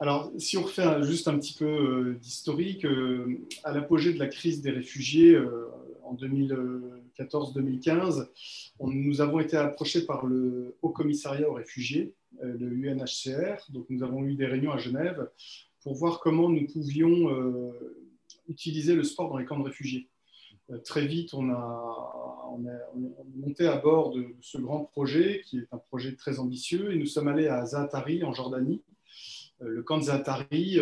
Alors, 0.00 0.32
si 0.36 0.56
on 0.56 0.62
refait 0.62 1.02
juste 1.02 1.28
un 1.28 1.38
petit 1.38 1.54
peu 1.56 2.16
d'historique, 2.20 2.84
à 3.62 3.72
l'apogée 3.72 4.12
de 4.12 4.18
la 4.18 4.26
crise 4.26 4.62
des 4.62 4.70
réfugiés 4.70 5.38
en 6.02 6.14
2014-2015, 7.24 8.28
nous 8.80 9.20
avons 9.20 9.40
été 9.40 9.56
approchés 9.56 10.04
par 10.06 10.26
le 10.26 10.76
Haut 10.82 10.90
Commissariat 10.90 11.48
aux 11.48 11.54
réfugiés, 11.54 12.14
euh, 12.42 12.56
le 12.58 12.68
UNHCR. 12.68 13.70
Donc, 13.70 13.86
nous 13.90 14.02
avons 14.02 14.24
eu 14.24 14.34
des 14.34 14.46
réunions 14.46 14.72
à 14.72 14.78
Genève 14.78 15.28
pour 15.82 15.94
voir 15.94 16.20
comment 16.20 16.48
nous 16.48 16.66
pouvions 16.66 17.30
euh, 17.30 18.06
utiliser 18.48 18.94
le 18.94 19.04
sport 19.04 19.30
dans 19.30 19.38
les 19.38 19.44
camps 19.44 19.58
de 19.58 19.64
réfugiés. 19.64 20.08
Euh, 20.70 20.78
très 20.78 21.06
vite, 21.06 21.34
on, 21.34 21.50
a, 21.50 21.86
monté 23.36 23.66
à 23.66 23.76
bord 23.76 24.12
de 24.12 24.26
ce 24.40 24.58
grand 24.58 24.84
projet, 24.84 25.42
qui 25.46 25.58
est 25.58 25.68
un 25.72 25.78
projet 25.78 26.14
très 26.16 26.38
ambitieux, 26.38 26.92
et 26.92 26.96
nous 26.96 27.06
sommes 27.06 27.28
allés 27.28 27.48
à 27.48 27.64
Zaatari, 27.64 28.24
en 28.24 28.32
Jordanie. 28.32 28.82
Le 29.60 29.82
camp 29.82 29.98
de 29.98 30.04
Zaatari, 30.04 30.78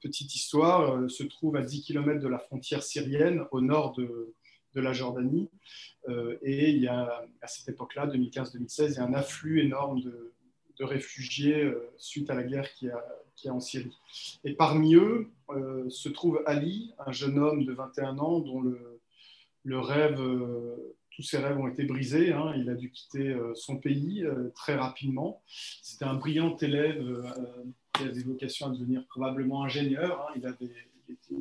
petite 0.00 0.34
histoire, 0.34 1.10
se 1.10 1.24
trouve 1.24 1.56
à 1.56 1.62
10 1.62 1.82
km 1.82 2.20
de 2.20 2.28
la 2.28 2.38
frontière 2.38 2.82
syrienne, 2.82 3.44
au 3.50 3.60
nord 3.60 3.92
de, 3.92 4.34
de 4.74 4.80
la 4.80 4.92
Jordanie. 4.92 5.50
Euh, 6.08 6.36
et 6.42 6.70
il 6.70 6.82
y 6.82 6.88
a, 6.88 7.24
à 7.40 7.46
cette 7.46 7.68
époque-là, 7.68 8.06
2015-2016, 8.08 8.90
il 8.90 8.94
y 8.94 8.98
a 8.98 9.04
un 9.04 9.14
afflux 9.14 9.60
énorme 9.60 10.00
de, 10.00 10.32
réfugiés 10.80 11.62
euh, 11.62 11.88
suite 11.98 12.30
à 12.30 12.34
la 12.34 12.42
guerre 12.42 12.70
qui 12.74 12.90
a, 12.90 13.02
qui 13.36 13.48
a 13.48 13.54
en 13.54 13.60
Syrie. 13.60 13.96
Et 14.42 14.54
parmi 14.54 14.96
eux 14.96 15.30
euh, 15.50 15.88
se 15.88 16.08
trouve 16.08 16.42
Ali, 16.46 16.92
un 17.06 17.12
jeune 17.12 17.38
homme 17.38 17.64
de 17.64 17.72
21 17.72 18.18
ans 18.18 18.40
dont 18.40 18.60
le, 18.60 19.00
le 19.62 19.78
rêve, 19.78 20.20
tous 21.10 21.22
ses 21.22 21.38
rêves 21.38 21.58
ont 21.58 21.68
été 21.68 21.84
brisés. 21.84 22.32
Hein. 22.32 22.54
Il 22.56 22.68
a 22.68 22.74
dû 22.74 22.90
quitter 22.90 23.34
son 23.54 23.76
pays 23.76 24.26
très 24.54 24.74
rapidement. 24.74 25.42
C'était 25.46 26.04
un 26.04 26.14
brillant 26.14 26.56
élève 26.56 27.22
qui 27.94 28.02
avait 28.02 28.22
vocation 28.22 28.66
à 28.66 28.70
devenir 28.70 29.06
probablement 29.06 29.62
ingénieur. 29.62 30.26
Hein. 30.28 30.34
Il, 30.36 30.44
avait, 30.44 30.74
il, 31.08 31.14
était, 31.14 31.34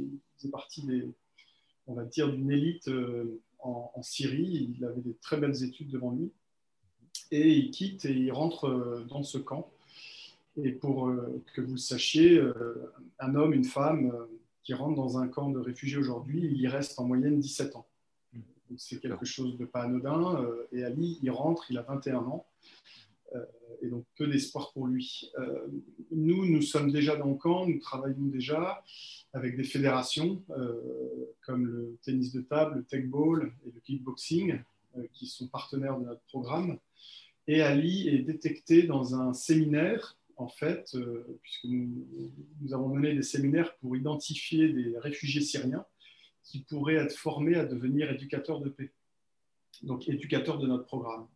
il 0.43 0.87
des 0.87 1.13
on 1.87 1.93
va 1.93 2.05
dire, 2.05 2.31
d'une 2.31 2.51
élite 2.51 2.87
euh, 2.87 3.41
en, 3.59 4.01
Syrie. 4.01 4.73
Il 4.77 4.85
avait 4.85 5.01
des 5.01 5.15
très 5.15 5.37
belles 5.37 5.63
études 5.63 5.89
devant 5.89 6.11
lui. 6.11 6.31
Et 7.31 7.49
il 7.49 7.71
quitte 7.71 8.05
et 8.05 8.13
il 8.13 8.31
rentre 8.31 8.65
euh, 8.65 9.05
dans 9.09 9.23
ce 9.23 9.37
camp. 9.37 9.71
Et 10.57 10.71
pour 10.71 11.07
euh, 11.07 11.43
que 11.53 11.61
vous 11.61 11.73
le 11.73 11.79
sachiez, 11.79 12.41
un 13.19 13.35
homme, 13.35 13.53
une 13.53 13.65
femme 13.65 14.13
qui 14.63 14.73
rentre 14.73 14.95
dans 14.95 15.17
un 15.17 15.27
camp 15.27 15.49
de 15.49 15.59
réfugiés 15.59 15.97
aujourd'hui, 15.97 16.41
il 16.45 16.61
y 16.61 16.67
reste 16.67 16.99
en 16.99 17.05
moyenne 17.05 17.39
17 17.39 17.75
ans. 17.75 17.87
C'est 18.77 18.99
quelque 18.99 19.25
chose 19.25 19.57
de 19.57 19.65
pas 19.65 19.83
anodin. 19.83 20.45
Et 20.71 20.83
Ali, 20.83 21.19
il 21.21 21.31
rentre, 21.31 21.69
il 21.69 21.77
a 21.77 21.81
21 21.81 22.17
ans. 22.17 22.45
Et 23.81 23.87
donc 23.87 24.05
peu 24.15 24.27
d'espoir 24.27 24.71
pour 24.73 24.87
lui. 24.87 25.31
Nous, 26.11 26.45
nous 26.45 26.61
sommes 26.61 26.91
déjà 26.91 27.15
dans 27.15 27.27
le 27.27 27.35
camp, 27.35 27.67
nous 27.67 27.79
travaillons 27.79 28.27
déjà 28.27 28.83
avec 29.33 29.57
des 29.57 29.63
fédérations 29.63 30.43
euh, 30.51 31.33
comme 31.41 31.65
le 31.65 31.97
tennis 32.03 32.31
de 32.31 32.41
table, 32.41 32.77
le 32.77 32.83
tech 32.83 33.05
ball 33.05 33.51
et 33.65 33.71
le 33.71 33.79
kickboxing, 33.81 34.59
euh, 34.97 35.03
qui 35.11 35.25
sont 35.25 35.47
partenaires 35.47 35.99
de 35.99 36.05
notre 36.05 36.21
programme. 36.21 36.77
Et 37.47 37.61
Ali 37.61 38.07
est 38.07 38.19
détecté 38.19 38.83
dans 38.83 39.15
un 39.15 39.33
séminaire, 39.33 40.17
en 40.37 40.47
fait, 40.47 40.91
euh, 40.93 41.39
puisque 41.41 41.65
nous, 41.65 42.05
nous, 42.61 42.73
avons 42.73 42.89
mené 42.89 43.13
des 43.15 43.23
séminaires 43.23 43.75
pour 43.77 43.97
identifier 43.97 44.69
des 44.69 44.97
réfugiés 44.99 45.41
syriens 45.41 45.85
qui 46.43 46.59
pourraient 46.59 46.95
être 46.95 47.17
formés 47.17 47.55
à 47.55 47.65
devenir 47.65 48.11
éducateurs 48.11 48.61
de 48.61 48.69
paix, 48.69 48.91
donc 49.81 50.07
éducateurs 50.07 50.59
de 50.59 50.67
notre 50.67 50.85
programme. 50.85 51.27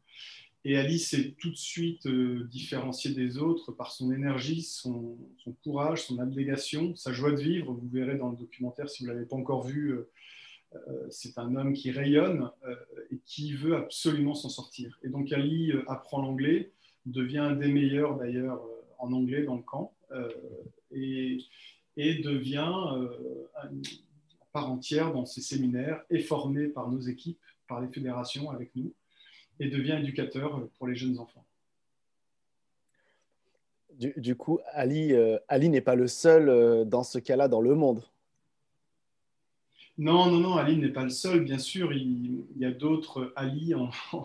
Et 0.70 0.76
Alice 0.76 1.12
s'est 1.12 1.32
tout 1.40 1.50
de 1.50 1.56
suite 1.56 2.08
euh, 2.08 2.44
différenciée 2.52 3.14
des 3.14 3.38
autres 3.38 3.72
par 3.72 3.94
son 3.94 4.12
énergie, 4.12 4.64
son, 4.64 5.18
courage, 5.64 6.04
son 6.04 6.20
abnégation, 6.20 6.94
sa 6.98 7.14
joie 7.14 7.32
de 7.32 7.38
vivre. 7.38 7.72
Vous 7.72 7.88
verrez 7.88 8.18
dans 8.18 8.32
le 8.32 8.36
documentaire, 8.36 8.90
si 8.90 9.02
vous 9.02 9.10
ne 9.10 9.14
l'avez 9.14 9.26
pas 9.26 9.38
encore 9.38 9.66
vu, 9.66 9.92
euh, 9.92 10.10
euh, 10.76 11.08
c'est 11.10 11.38
un 11.38 11.56
homme 11.56 11.72
qui 11.72 11.90
rayonne 11.90 12.52
et 13.12 13.20
qui 13.24 13.54
veut 13.54 13.78
absolument 13.78 14.34
s'en 14.34 14.50
sortir. 14.50 15.00
Et 15.04 15.08
donc 15.08 15.32
Ali 15.32 15.72
apprend 15.88 16.22
l'anglais, 16.22 16.74
devient 17.06 17.38
un 17.38 17.56
des 17.56 17.72
meilleurs 17.72 18.18
d'ailleurs 18.18 18.62
en 19.00 19.14
anglais 19.14 19.44
dans 19.44 19.56
le 19.56 19.64
camp 19.64 19.94
et, 20.92 21.38
et, 21.96 22.16
devient 22.16 23.08
à 23.56 23.70
part 24.52 24.70
entière 24.70 25.14
dans 25.14 25.26
ses 25.26 25.40
séminaires, 25.40 26.04
est 26.10 26.20
formé 26.20 26.68
par 26.68 26.92
nos 26.92 27.00
équipes, 27.00 27.40
par 27.70 27.80
les 27.80 27.88
fédérations 27.88 28.52
avec 28.52 28.76
nous 28.76 28.94
et 29.60 29.70
devient 29.70 29.98
éducateur 30.02 30.68
pour 30.78 30.88
les 30.88 30.96
jeunes 30.96 31.20
enfants. 31.20 31.44
Du, 33.98 34.36
coup, 34.36 34.60
Ali, 34.74 35.14
euh, 35.14 35.40
Ali 35.48 35.70
n'est 35.70 35.82
pas 35.82 35.96
le 35.96 36.08
seul 36.08 36.50
euh, 36.50 36.86
dans 36.86 37.02
ce 37.02 37.18
cas-là 37.18 37.48
dans 37.48 37.62
le 37.62 37.74
monde. 37.74 38.04
Non, 39.98 40.30
non, 40.30 40.40
non, 40.40 40.58
Ali 40.58 40.78
n'est 40.78 40.90
pas 40.90 41.04
le 41.04 41.10
seul. 41.10 41.44
Bien 41.44 41.58
sûr, 41.58 41.92
il, 41.92 42.44
y 42.58 42.66
a 42.66 42.70
d'autres 42.70 43.34
Ali 43.36 43.74
en, 43.74 43.90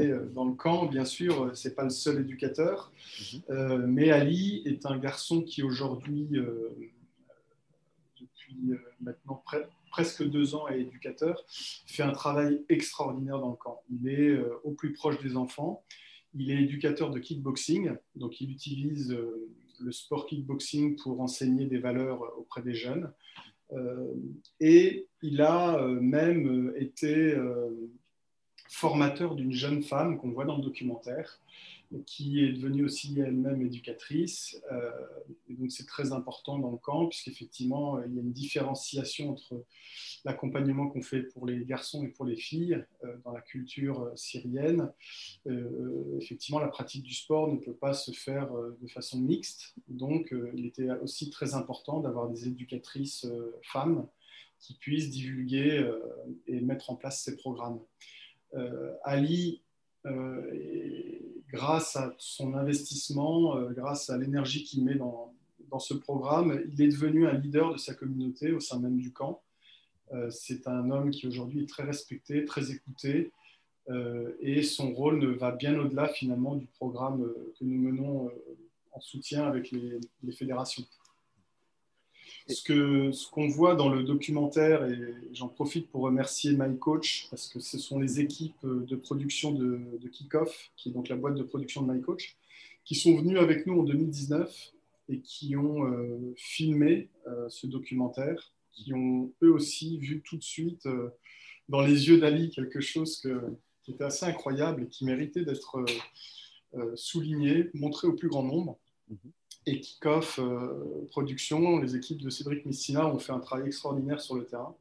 euh, 0.00 0.26
dans 0.34 0.46
le 0.46 0.54
camp. 0.54 0.86
Bien 0.86 1.04
sûr, 1.04 1.50
c'est 1.54 1.74
pas 1.74 1.84
le 1.84 1.90
seul 1.90 2.20
éducateur. 2.20 2.90
Mhm. 3.50 3.84
mais 3.86 4.10
Ali 4.10 4.62
est 4.64 4.86
un 4.86 4.96
garçon 4.96 5.42
qui 5.42 5.62
aujourd'hui, 5.62 6.40
depuis 8.48 8.78
maintenant 9.00 9.42
presque 9.90 10.28
deux 10.28 10.54
ans 10.54 10.68
est 10.68 10.80
éducateur, 10.80 11.44
fait 11.86 12.02
un 12.02 12.12
travail 12.12 12.64
extraordinaire 12.68 13.38
dans 13.38 13.50
le 13.50 13.56
camp. 13.56 13.82
Il 13.90 14.08
est 14.08 14.28
euh, 14.28 14.60
au 14.64 14.72
plus 14.72 14.92
proche 14.92 15.20
des 15.22 15.36
enfants. 15.36 15.84
Il 16.34 16.50
est 16.50 16.62
éducateur 16.62 17.10
de 17.10 17.18
kickboxing, 17.18 17.92
donc 18.14 18.40
il 18.40 18.50
utilise 18.50 19.12
euh, 19.12 19.48
le 19.80 19.92
sport 19.92 20.26
kickboxing 20.26 20.96
pour 20.96 21.20
enseigner 21.20 21.66
des 21.66 21.78
valeurs 21.78 22.20
auprès 22.38 22.62
des 22.62 22.74
jeunes. 22.74 23.12
Euh, 23.72 24.12
et 24.60 25.08
il 25.22 25.40
a 25.40 25.78
même 26.00 26.72
été 26.76 27.36
formateur 28.68 29.34
d'une 29.34 29.52
jeune 29.52 29.82
femme 29.82 30.18
qu'on 30.18 30.30
voit 30.30 30.44
dans 30.44 30.56
le 30.56 30.62
documentaire, 30.62 31.40
qui 32.06 32.44
est 32.44 32.52
devenue 32.52 32.84
aussi 32.84 33.18
elle-même 33.18 33.62
éducatrice. 33.62 34.60
Euh, 34.72 34.90
donc 35.48 35.70
c'est 35.70 35.86
très 35.86 36.12
important 36.12 36.58
dans 36.58 36.70
le 36.70 36.76
camp, 36.76 37.06
puisqu'effectivement, 37.06 38.02
il 38.02 38.14
y 38.14 38.18
a 38.18 38.22
une 38.22 38.32
différenciation 38.32 39.30
entre 39.30 39.64
l'accompagnement 40.24 40.88
qu'on 40.88 41.02
fait 41.02 41.22
pour 41.22 41.46
les 41.46 41.64
garçons 41.64 42.04
et 42.04 42.08
pour 42.08 42.24
les 42.24 42.36
filles 42.36 42.84
euh, 43.04 43.16
dans 43.24 43.32
la 43.32 43.40
culture 43.40 44.02
euh, 44.02 44.16
syrienne. 44.16 44.92
effectivement, 46.20 46.58
la 46.58 46.68
pratique 46.68 47.02
du 47.02 47.14
sport 47.14 47.52
ne 47.52 47.58
peut 47.58 47.74
pas 47.74 47.94
se 47.94 48.10
faire 48.10 48.50
de 48.52 48.86
façon 48.88 49.20
mixte. 49.20 49.74
Donc 49.88 50.34
il 50.54 50.66
était 50.66 50.90
aussi 51.02 51.30
très 51.30 51.54
important 51.54 52.00
d'avoir 52.00 52.28
des 52.28 52.48
éducatrices 52.48 53.26
femmes 53.62 54.06
qui 54.58 54.74
puissent 54.74 55.10
divulguer 55.10 55.88
et 56.46 56.60
mettre 56.60 56.90
en 56.90 56.96
place 56.96 57.22
ces 57.22 57.36
programmes. 57.36 57.80
Ali 59.04 59.62
et 60.52 61.26
grâce 61.56 61.96
à 61.96 62.14
son 62.18 62.54
investissement, 62.54 63.56
euh, 63.56 63.70
grâce 63.70 64.10
à 64.10 64.18
l'énergie 64.18 64.64
qu'il 64.64 64.84
met 64.84 64.94
dans, 64.94 65.32
ce 65.78 65.92
programme, 65.92 66.62
il 66.72 66.80
est 66.80 66.88
devenu 66.88 67.26
un 67.26 67.34
leader 67.34 67.74
de 67.74 67.78
sa 67.78 67.92
communauté 67.92 68.52
au 68.52 68.60
sein 68.60 68.78
même 68.78 68.96
du 68.96 69.12
camp. 69.12 69.42
Euh, 70.14 70.30
c'est 70.30 70.66
un 70.68 70.90
homme 70.90 71.10
qui 71.10 71.26
aujourd'hui 71.26 71.64
est 71.64 71.68
très 71.68 71.82
respecté, 71.82 72.46
très 72.46 72.70
écouté, 72.70 73.30
euh, 73.90 74.32
et 74.40 74.62
son 74.62 74.94
rôle 74.94 75.18
ne 75.18 75.26
va 75.26 75.52
bien 75.52 75.78
au-delà 75.78 76.08
finalement 76.08 76.56
du 76.56 76.66
programme 76.66 77.30
que 77.58 77.64
nous 77.64 77.78
menons 77.78 78.30
en 78.92 79.00
soutien 79.00 79.44
avec 79.44 79.70
les 79.70 80.32
fédérations. 80.32 80.84
Ce 82.48 82.64
qu'on 82.64 83.12
ce 83.12 83.28
qu'on 83.28 83.48
voit 83.48 83.74
dans 83.74 83.88
le 83.88 84.04
documentaire, 84.04 84.84
et 84.88 84.98
j'en 85.32 85.48
profite 85.48 85.88
pour 85.88 86.02
remercier 86.02 86.52
MyCoach, 86.52 87.26
parce 87.30 87.48
que 87.48 87.58
ce 87.58 87.78
sont 87.78 87.98
les 87.98 88.20
équipes 88.20 88.64
de 88.64 88.94
production 88.94 89.50
de, 89.52 89.80
de 90.00 90.08
Kickoff, 90.08 90.70
qui 90.76 90.90
est 90.90 90.92
donc 90.92 91.08
la 91.08 91.16
boîte 91.16 91.34
de 91.34 91.42
production 91.42 91.82
de 91.82 91.92
MyCoach, 91.92 92.36
qui 92.84 92.94
sont 92.94 93.16
venus 93.16 93.38
avec 93.38 93.66
nous 93.66 93.80
en 93.80 93.82
2019 93.82 94.72
et 95.08 95.20
qui 95.20 95.56
ont 95.56 96.34
filmé 96.36 97.08
ce 97.48 97.66
documentaire, 97.66 98.52
qui 98.72 98.94
ont 98.94 99.32
eux 99.42 99.52
aussi 99.52 99.98
vu 99.98 100.20
tout 100.22 100.36
de 100.36 100.42
suite 100.42 100.88
dans 101.68 101.80
les 101.80 102.08
yeux 102.08 102.18
d'Ali 102.18 102.50
quelque 102.50 102.80
chose 102.80 103.26
qui 103.82 103.90
était 103.90 104.04
assez 104.04 104.24
incroyable 104.24 104.84
et 104.84 104.86
qui 104.86 105.04
méritait 105.04 105.44
d'être 105.44 105.84
souligné, 106.94 107.70
montré 107.74 108.06
au 108.06 108.12
plus 108.12 108.28
grand 108.28 108.44
nombre. 108.44 108.78
Mhm. 109.08 109.18
Et 109.66 109.80
Kickoff 109.80 110.38
Production, 111.10 111.78
les 111.78 111.96
équipes 111.96 112.22
de 112.22 112.30
Cédric 112.30 112.64
Messina 112.66 113.06
ont 113.06 113.18
fait 113.18 113.32
un 113.32 113.40
travail 113.40 113.66
extraordinaire 113.66 114.20
sur 114.20 114.36
le 114.36 114.44
terrain. 114.44 114.76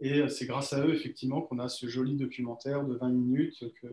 Et 0.00 0.20
euh, 0.20 0.28
c'est 0.28 0.46
grâce 0.46 0.72
à 0.72 0.80
eux, 0.80 0.94
effectivement, 0.94 1.42
qu'on 1.42 1.58
a 1.58 1.68
ce 1.68 1.86
joli 1.88 2.16
documentaire 2.16 2.84
de 2.84 2.94
20 2.94 3.08
minutes 3.08 3.64
que, 3.80 3.88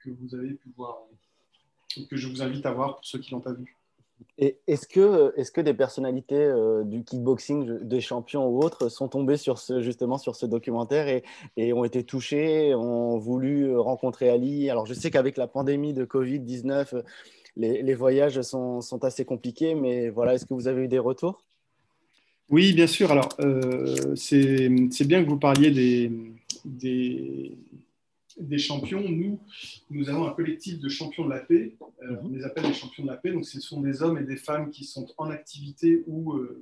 que 0.00 0.10
vous 0.10 0.34
avez 0.34 0.54
pu 0.54 0.70
voir, 0.76 0.98
que 2.08 2.16
je 2.16 2.28
vous 2.28 2.42
invite 2.42 2.64
à 2.64 2.72
voir 2.72 2.96
pour 2.96 3.04
ceux 3.04 3.18
qui 3.18 3.34
ne 3.34 3.38
l'ont 3.38 3.42
pas 3.42 3.52
vu. 3.52 3.76
Est-ce 4.38 4.86
que, 4.86 5.34
est 5.36 5.52
que 5.52 5.60
des 5.60 5.74
personnalités 5.74 6.36
euh, 6.36 6.84
du 6.84 7.02
kickboxing, 7.02 7.80
des 7.80 8.00
champions 8.00 8.46
ou 8.46 8.62
autres, 8.62 8.88
sont 8.88 9.08
tombés 9.08 9.36
sur 9.36 9.58
ce, 9.58 9.80
justement 9.82 10.16
sur 10.16 10.36
ce 10.36 10.46
documentaire 10.46 11.08
et, 11.08 11.24
et 11.56 11.72
ont 11.72 11.82
été 11.82 12.04
touchés, 12.04 12.72
ont 12.72 13.18
voulu 13.18 13.76
rencontrer 13.76 14.28
Ali? 14.28 14.70
Alors, 14.70 14.86
je 14.86 14.94
sais 14.94 15.10
qu'avec 15.10 15.36
la 15.36 15.48
pandémie 15.48 15.92
de 15.92 16.04
Covid-19, 16.04 17.02
les, 17.56 17.82
les, 17.82 17.94
voyages 17.94 18.40
sont, 18.42 18.80
sont, 18.80 19.04
assez 19.04 19.24
compliqués, 19.24 19.74
mais 19.74 20.08
voilà, 20.08 20.34
est-ce 20.34 20.46
que 20.46 20.54
vous 20.54 20.68
avez 20.68 20.84
eu 20.84 20.88
des 20.88 20.98
retours? 20.98 21.42
Oui, 22.48 22.72
bien 22.72 22.86
sûr. 22.86 23.10
Alors, 23.10 23.30
euh, 23.40 24.14
c'est 24.14 24.68
bien 25.06 25.24
que 25.24 25.28
vous 25.28 25.38
parliez 25.38 25.70
des, 25.70 26.12
des, 26.64 27.56
des, 28.38 28.58
champions. 28.58 29.00
Nous, 29.08 29.40
nous 29.90 30.08
avons 30.10 30.26
un 30.26 30.32
collectif 30.32 30.78
de 30.78 30.88
champions 30.88 31.24
de 31.24 31.30
la 31.30 31.40
paix. 31.40 31.74
Euh, 32.02 32.16
on 32.22 32.28
les 32.28 32.44
appelle 32.44 32.64
les 32.64 32.74
champions 32.74 33.04
de 33.04 33.08
la 33.08 33.16
paix. 33.16 33.32
Donc, 33.32 33.46
ce 33.46 33.60
sont 33.60 33.80
des 33.80 34.02
hommes 34.02 34.18
et 34.18 34.24
des 34.24 34.36
femmes 34.36 34.70
qui 34.70 34.84
sont 34.84 35.06
en 35.16 35.30
activité 35.30 36.02
ou, 36.06 36.34
euh, 36.34 36.58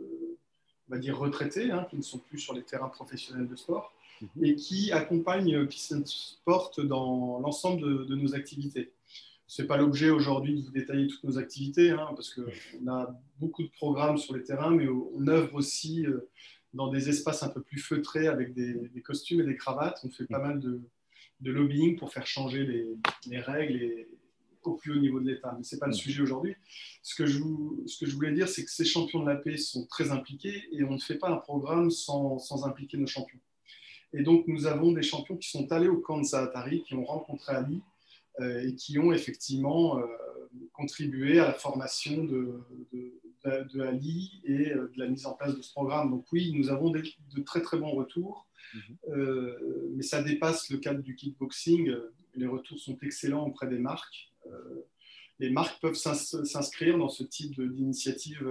on 0.88 0.94
va 0.94 0.98
dire, 0.98 1.18
retraités, 1.18 1.72
hein, 1.72 1.86
qui 1.90 1.96
ne 1.96 2.02
sont 2.02 2.18
plus 2.18 2.38
sur 2.38 2.54
les 2.54 2.62
terrains 2.62 2.88
professionnels 2.88 3.48
de 3.48 3.56
sport 3.56 3.92
mhm. 4.20 4.44
et 4.44 4.54
qui 4.54 4.92
accompagnent 4.92 5.66
Peace 5.66 5.92
Sport 6.04 6.72
dans 6.84 7.40
l'ensemble 7.40 7.82
de, 7.82 8.04
de 8.04 8.14
nos 8.14 8.34
activités. 8.34 8.92
Ce 9.50 9.62
n'est 9.62 9.66
pas 9.66 9.76
l'objet 9.76 10.10
aujourd'hui 10.10 10.54
de 10.54 10.64
vous 10.64 10.70
détailler 10.70 11.08
toutes 11.08 11.24
nos 11.24 11.36
activités, 11.36 11.90
hein, 11.90 12.10
parce 12.14 12.32
qu'on 12.32 12.86
a 12.86 13.20
beaucoup 13.40 13.64
de 13.64 13.68
programmes 13.68 14.16
sur 14.16 14.36
les 14.36 14.44
terrains, 14.44 14.70
mais 14.70 14.86
on 14.86 15.26
œuvre 15.26 15.56
aussi 15.56 16.06
euh, 16.06 16.30
dans 16.72 16.86
des 16.86 17.08
espaces 17.08 17.42
un 17.42 17.48
peu 17.48 17.60
plus 17.60 17.80
feutrés 17.80 18.28
avec 18.28 18.54
des, 18.54 18.78
costumes 19.02 19.40
et 19.40 19.44
des 19.44 19.56
cravates. 19.56 20.02
On 20.04 20.08
fait 20.08 20.26
pas 20.26 20.38
mal 20.38 20.60
de, 20.60 20.80
lobbying 21.40 21.96
pour 21.96 22.12
faire 22.12 22.28
changer 22.28 22.64
les, 23.26 23.40
règles 23.40 24.06
au 24.62 24.74
plus 24.74 24.92
haut 24.92 25.00
niveau 25.00 25.18
de 25.18 25.28
l'État. 25.28 25.52
Mais 25.58 25.64
ce 25.64 25.74
n'est 25.74 25.80
pas 25.80 25.88
le 25.88 25.94
sujet 25.94 26.22
aujourd'hui. 26.22 26.54
Ce, 27.02 27.16
que 27.16 27.26
je, 27.26 27.40
ce 27.86 27.98
que 27.98 28.08
je 28.08 28.14
voulais 28.14 28.32
dire, 28.32 28.48
c'est 28.48 28.64
que 28.64 28.70
ces 28.70 28.84
champions 28.84 29.18
de 29.18 29.28
la 29.28 29.34
paix 29.34 29.56
sont 29.56 29.84
très 29.86 30.12
impliqués 30.12 30.68
et 30.70 30.84
on 30.84 30.92
ne 30.92 31.00
fait 31.00 31.18
pas 31.18 31.28
un 31.28 31.38
programme 31.38 31.90
sans, 31.90 32.38
sans 32.38 32.68
impliquer 32.68 32.98
nos 32.98 33.08
champions. 33.08 33.40
Et 34.12 34.22
donc, 34.22 34.46
nous 34.46 34.66
avons 34.66 34.92
des 34.92 35.02
champions 35.02 35.36
qui 35.36 35.50
sont 35.50 35.72
allés 35.72 35.88
au 35.88 35.98
camp 35.98 36.18
de 36.18 36.24
Zaatari, 36.24 36.84
qui 36.84 36.94
ont 36.94 37.04
rencontré 37.04 37.52
Ali, 37.52 37.82
et 38.42 38.74
qui 38.74 38.98
ont 38.98 39.12
effectivement 39.12 39.98
euh, 39.98 40.06
contribué 40.72 41.38
à 41.38 41.46
la 41.46 41.52
formation 41.52 42.24
de, 42.24 42.60
de, 43.44 43.80
Ali 43.80 44.42
et 44.44 44.72
euh, 44.72 44.90
de 44.94 44.98
la 44.98 45.08
mise 45.08 45.26
en 45.26 45.34
place 45.34 45.56
de 45.56 45.62
ce 45.62 45.72
programme. 45.72 46.10
Donc 46.10 46.26
oui, 46.32 46.52
nous 46.54 46.70
avons 46.70 46.90
de 46.90 47.02
très 47.44 47.62
très 47.62 47.78
bons 47.78 47.92
retours, 47.92 48.46
mhm. 48.74 49.96
mais 49.96 50.02
ça 50.02 50.22
dépasse 50.22 50.70
le 50.70 50.78
cadre 50.78 51.02
du 51.02 51.14
kickboxing. 51.14 51.94
Les 52.34 52.46
retours 52.46 52.78
sont 52.78 52.98
excellents 53.02 53.46
auprès 53.46 53.68
des 53.68 53.78
marques. 53.78 54.32
Les 55.40 55.50
marques 55.50 55.80
peuvent 55.80 55.94
s'inscrire 55.94 56.98
dans 56.98 57.08
ce 57.08 57.24
type 57.24 57.60
d'initiative 57.60 58.46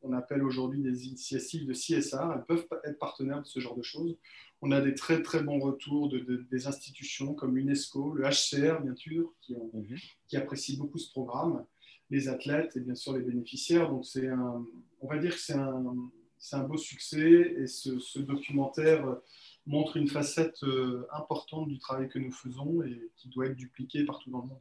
qu'on 0.00 0.12
appelle 0.12 0.42
aujourd'hui 0.42 0.82
des 0.82 1.06
initiatives 1.06 1.64
de 1.64 1.72
CSR. 1.72 2.32
Elles 2.34 2.44
peuvent 2.46 2.66
être 2.82 2.98
partenaires 2.98 3.40
de 3.40 3.46
ce 3.46 3.60
genre 3.60 3.76
de 3.76 3.82
choses. 3.82 4.16
On 4.60 4.72
a 4.72 4.80
des 4.80 4.94
très 4.94 5.22
très 5.22 5.44
bons 5.44 5.60
retours 5.60 6.08
de, 6.08 6.44
des 6.50 6.66
institutions 6.66 7.34
comme 7.34 7.56
l'UNESCO, 7.56 8.14
le 8.14 8.24
HCR 8.24 8.82
bien 8.82 8.96
sûr, 8.96 9.32
qui, 9.42 9.54
mhm. 9.54 9.96
qui 10.26 10.36
apprécient 10.36 10.76
beaucoup 10.76 10.98
ce 10.98 11.08
programme, 11.10 11.64
les 12.10 12.28
athlètes 12.28 12.76
et 12.76 12.80
bien 12.80 12.96
sûr 12.96 13.12
les 13.12 13.22
bénéficiaires. 13.22 13.88
Donc 13.88 14.04
c'est 14.04 14.26
un, 14.26 14.66
on 15.00 15.06
va 15.06 15.18
dire 15.18 15.34
que 15.34 15.40
c'est 15.40 15.54
un, 15.54 16.10
c'est 16.36 16.56
un 16.56 16.64
beau 16.64 16.76
succès 16.76 17.54
et 17.58 17.68
ce, 17.68 18.18
documentaire 18.18 19.18
montre 19.66 19.96
une 19.96 20.08
facette 20.08 20.62
euh, 20.64 21.06
importante 21.12 21.68
du 21.68 21.78
travail 21.78 22.08
que 22.08 22.18
nous 22.18 22.32
faisons 22.32 22.82
et 22.82 23.08
qui 23.16 23.28
doit 23.28 23.46
être 23.46 23.56
dupliqué 23.56 24.04
partout 24.04 24.30
dans 24.30 24.42
le 24.42 24.48
monde. 24.48 24.60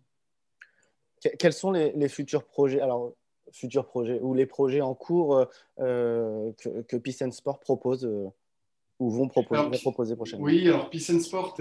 Quels 1.39 1.53
sont 1.53 1.71
les, 1.71 2.09
futurs 2.09 2.45
projets 2.45 2.81
Alors, 2.81 3.13
futurs 3.51 3.85
projets 3.85 4.19
ou 4.21 4.33
les 4.33 4.45
projets 4.45 4.81
en 4.81 4.93
cours 4.93 5.45
euh, 5.79 6.51
que, 6.53 6.81
que 6.81 6.97
Peace 6.97 7.21
and 7.21 7.31
Sport 7.31 7.59
propose 7.59 8.05
euh, 8.05 8.27
ou 8.99 9.09
vont 9.09 9.27
proposer, 9.27 10.15
prochainement? 10.15 10.45
Oui, 10.45 10.67
alors 10.67 10.89
Peace 10.89 11.11
and 11.13 11.19
Sport, 11.19 11.57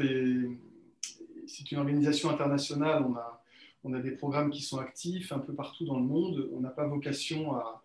c'est 1.46 1.70
une 1.70 1.78
organisation 1.78 2.30
internationale. 2.30 3.04
On 3.08 3.16
a, 3.16 3.42
on 3.84 3.92
a 3.94 4.00
des 4.00 4.12
programmes 4.12 4.50
qui 4.50 4.62
sont 4.62 4.78
actifs 4.78 5.32
un 5.32 5.38
peu 5.38 5.54
partout 5.54 5.84
dans 5.84 5.98
le 5.98 6.04
monde. 6.04 6.48
On 6.52 6.60
n'a 6.60 6.70
pas 6.70 6.86
vocation 6.86 7.54
à, 7.54 7.82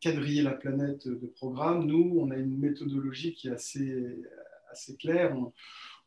quadriller 0.00 0.42
la 0.42 0.52
planète 0.52 1.06
de 1.06 1.26
programmes. 1.28 1.86
Nous, 1.86 2.16
on 2.18 2.32
a 2.32 2.36
une 2.36 2.58
méthodologie 2.58 3.34
qui 3.34 3.46
est 3.46 3.52
assez, 3.52 4.04
assez 4.72 4.96
claire. 4.96 5.36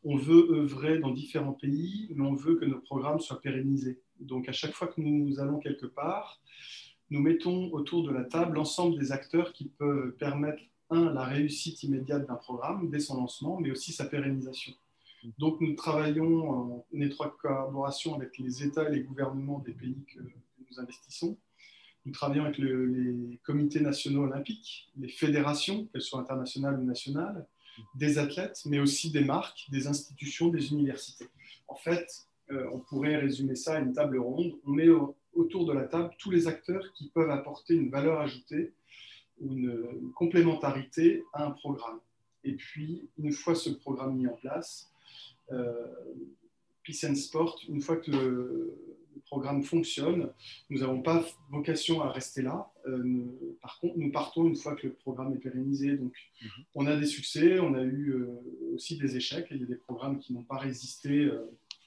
On, 0.04 0.16
veut 0.16 0.50
œuvrer 0.52 0.98
dans 0.98 1.10
différents 1.10 1.54
pays, 1.54 2.12
mais 2.14 2.26
on 2.26 2.34
veut 2.34 2.56
que 2.56 2.66
nos 2.66 2.78
programmes 2.80 3.20
soient 3.20 3.40
pérennisés. 3.40 4.02
Donc, 4.20 4.48
à 4.48 4.52
chaque 4.52 4.72
fois 4.72 4.88
que 4.88 5.00
nous 5.00 5.40
allons 5.40 5.58
quelque 5.58 5.86
part, 5.86 6.40
nous 7.10 7.20
mettons 7.20 7.72
autour 7.72 8.04
de 8.04 8.12
la 8.12 8.24
table 8.24 8.54
l'ensemble 8.54 8.98
des 8.98 9.12
acteurs 9.12 9.52
qui 9.52 9.64
peuvent 9.64 10.12
permettre 10.12 10.62
un, 10.90 11.12
la 11.12 11.24
réussite 11.24 11.82
immédiate 11.82 12.26
d'un 12.26 12.36
programme 12.36 12.90
dès 12.90 13.00
son 13.00 13.16
lancement, 13.16 13.58
mais 13.58 13.70
aussi 13.70 13.92
sa 13.92 14.04
pérennisation. 14.04 14.72
Donc 15.38 15.60
nous 15.60 15.74
travaillons 15.74 16.84
en 16.92 17.00
étroite 17.00 17.34
collaboration 17.40 18.14
avec 18.14 18.38
les 18.38 18.64
États 18.64 18.88
et 18.88 18.92
les 18.92 19.02
gouvernements 19.02 19.58
des 19.58 19.72
pays 19.72 20.04
que, 20.14 20.20
nous 20.20 20.80
investissons. 20.80 21.36
Nous 22.06 22.12
travaillons 22.12 22.44
avec 22.44 22.58
les 22.58 23.40
comités 23.42 23.80
nationaux 23.80 24.22
olympiques, 24.22 24.88
les 24.96 25.08
fédérations, 25.08 25.86
qu'elles 25.86 26.00
soient 26.00 26.20
internationales 26.20 26.78
ou 26.78 26.84
nationales, 26.84 27.44
des 27.96 28.18
athlètes, 28.18 28.62
mais 28.66 28.78
aussi 28.78 29.10
des 29.10 29.24
marques, 29.24 29.66
des 29.70 29.88
institutions, 29.88 30.48
des 30.48 30.72
universités. 30.72 31.26
En 31.66 31.74
fait, 31.74 32.28
euh, 32.52 32.68
on 32.72 32.78
pourrait 32.80 33.16
résumer 33.16 33.54
ça 33.54 33.76
à 33.76 33.80
une 33.80 33.92
table 33.92 34.18
ronde. 34.18 34.52
On 34.66 34.70
met 34.70 34.88
autour 35.34 35.66
de 35.66 35.72
la 35.72 35.84
table 35.84 36.10
tous 36.18 36.30
les 36.30 36.48
acteurs 36.48 36.92
qui 36.94 37.10
peuvent 37.10 37.30
apporter 37.30 37.74
une 37.74 37.90
valeur 37.90 38.20
ajoutée 38.20 38.72
une, 39.40 40.12
complémentarité 40.14 41.24
à 41.32 41.46
un 41.46 41.50
programme. 41.50 41.98
Et 42.44 42.52
puis, 42.54 43.08
une 43.18 43.32
fois 43.32 43.54
ce 43.54 43.70
programme 43.70 44.16
mis 44.16 44.26
en 44.26 44.34
place, 44.34 44.90
euh, 45.52 45.86
Peace 46.84 47.04
and 47.08 47.14
Sport, 47.14 47.60
une 47.68 47.80
fois 47.80 47.96
que 47.96 48.10
le, 48.10 48.76
programme 49.26 49.62
fonctionne, 49.62 50.32
nous 50.70 50.80
n'avons 50.80 51.02
pas 51.02 51.24
vocation 51.50 52.00
à 52.00 52.10
rester 52.10 52.42
là. 52.42 52.68
Euh, 52.86 53.26
par 53.60 53.78
contre, 53.78 53.96
nous 53.96 54.10
partons 54.10 54.44
une 54.46 54.56
fois 54.56 54.74
que 54.74 54.88
le 54.88 54.92
programme 54.94 55.32
est 55.34 55.38
pérennisé. 55.38 55.96
Donc, 55.96 56.12
mhm. 56.42 56.64
on 56.74 56.86
a 56.86 56.96
des 56.96 57.06
succès, 57.06 57.60
on 57.60 57.74
a 57.74 57.82
eu 57.82 58.12
euh, 58.12 58.74
aussi 58.74 58.96
des 58.96 59.16
échecs. 59.16 59.46
Il 59.52 59.58
y 59.58 59.62
a 59.62 59.66
des 59.66 59.76
programmes 59.76 60.18
qui 60.18 60.32
n'ont 60.32 60.42
pas 60.42 60.56
résisté 60.56 61.30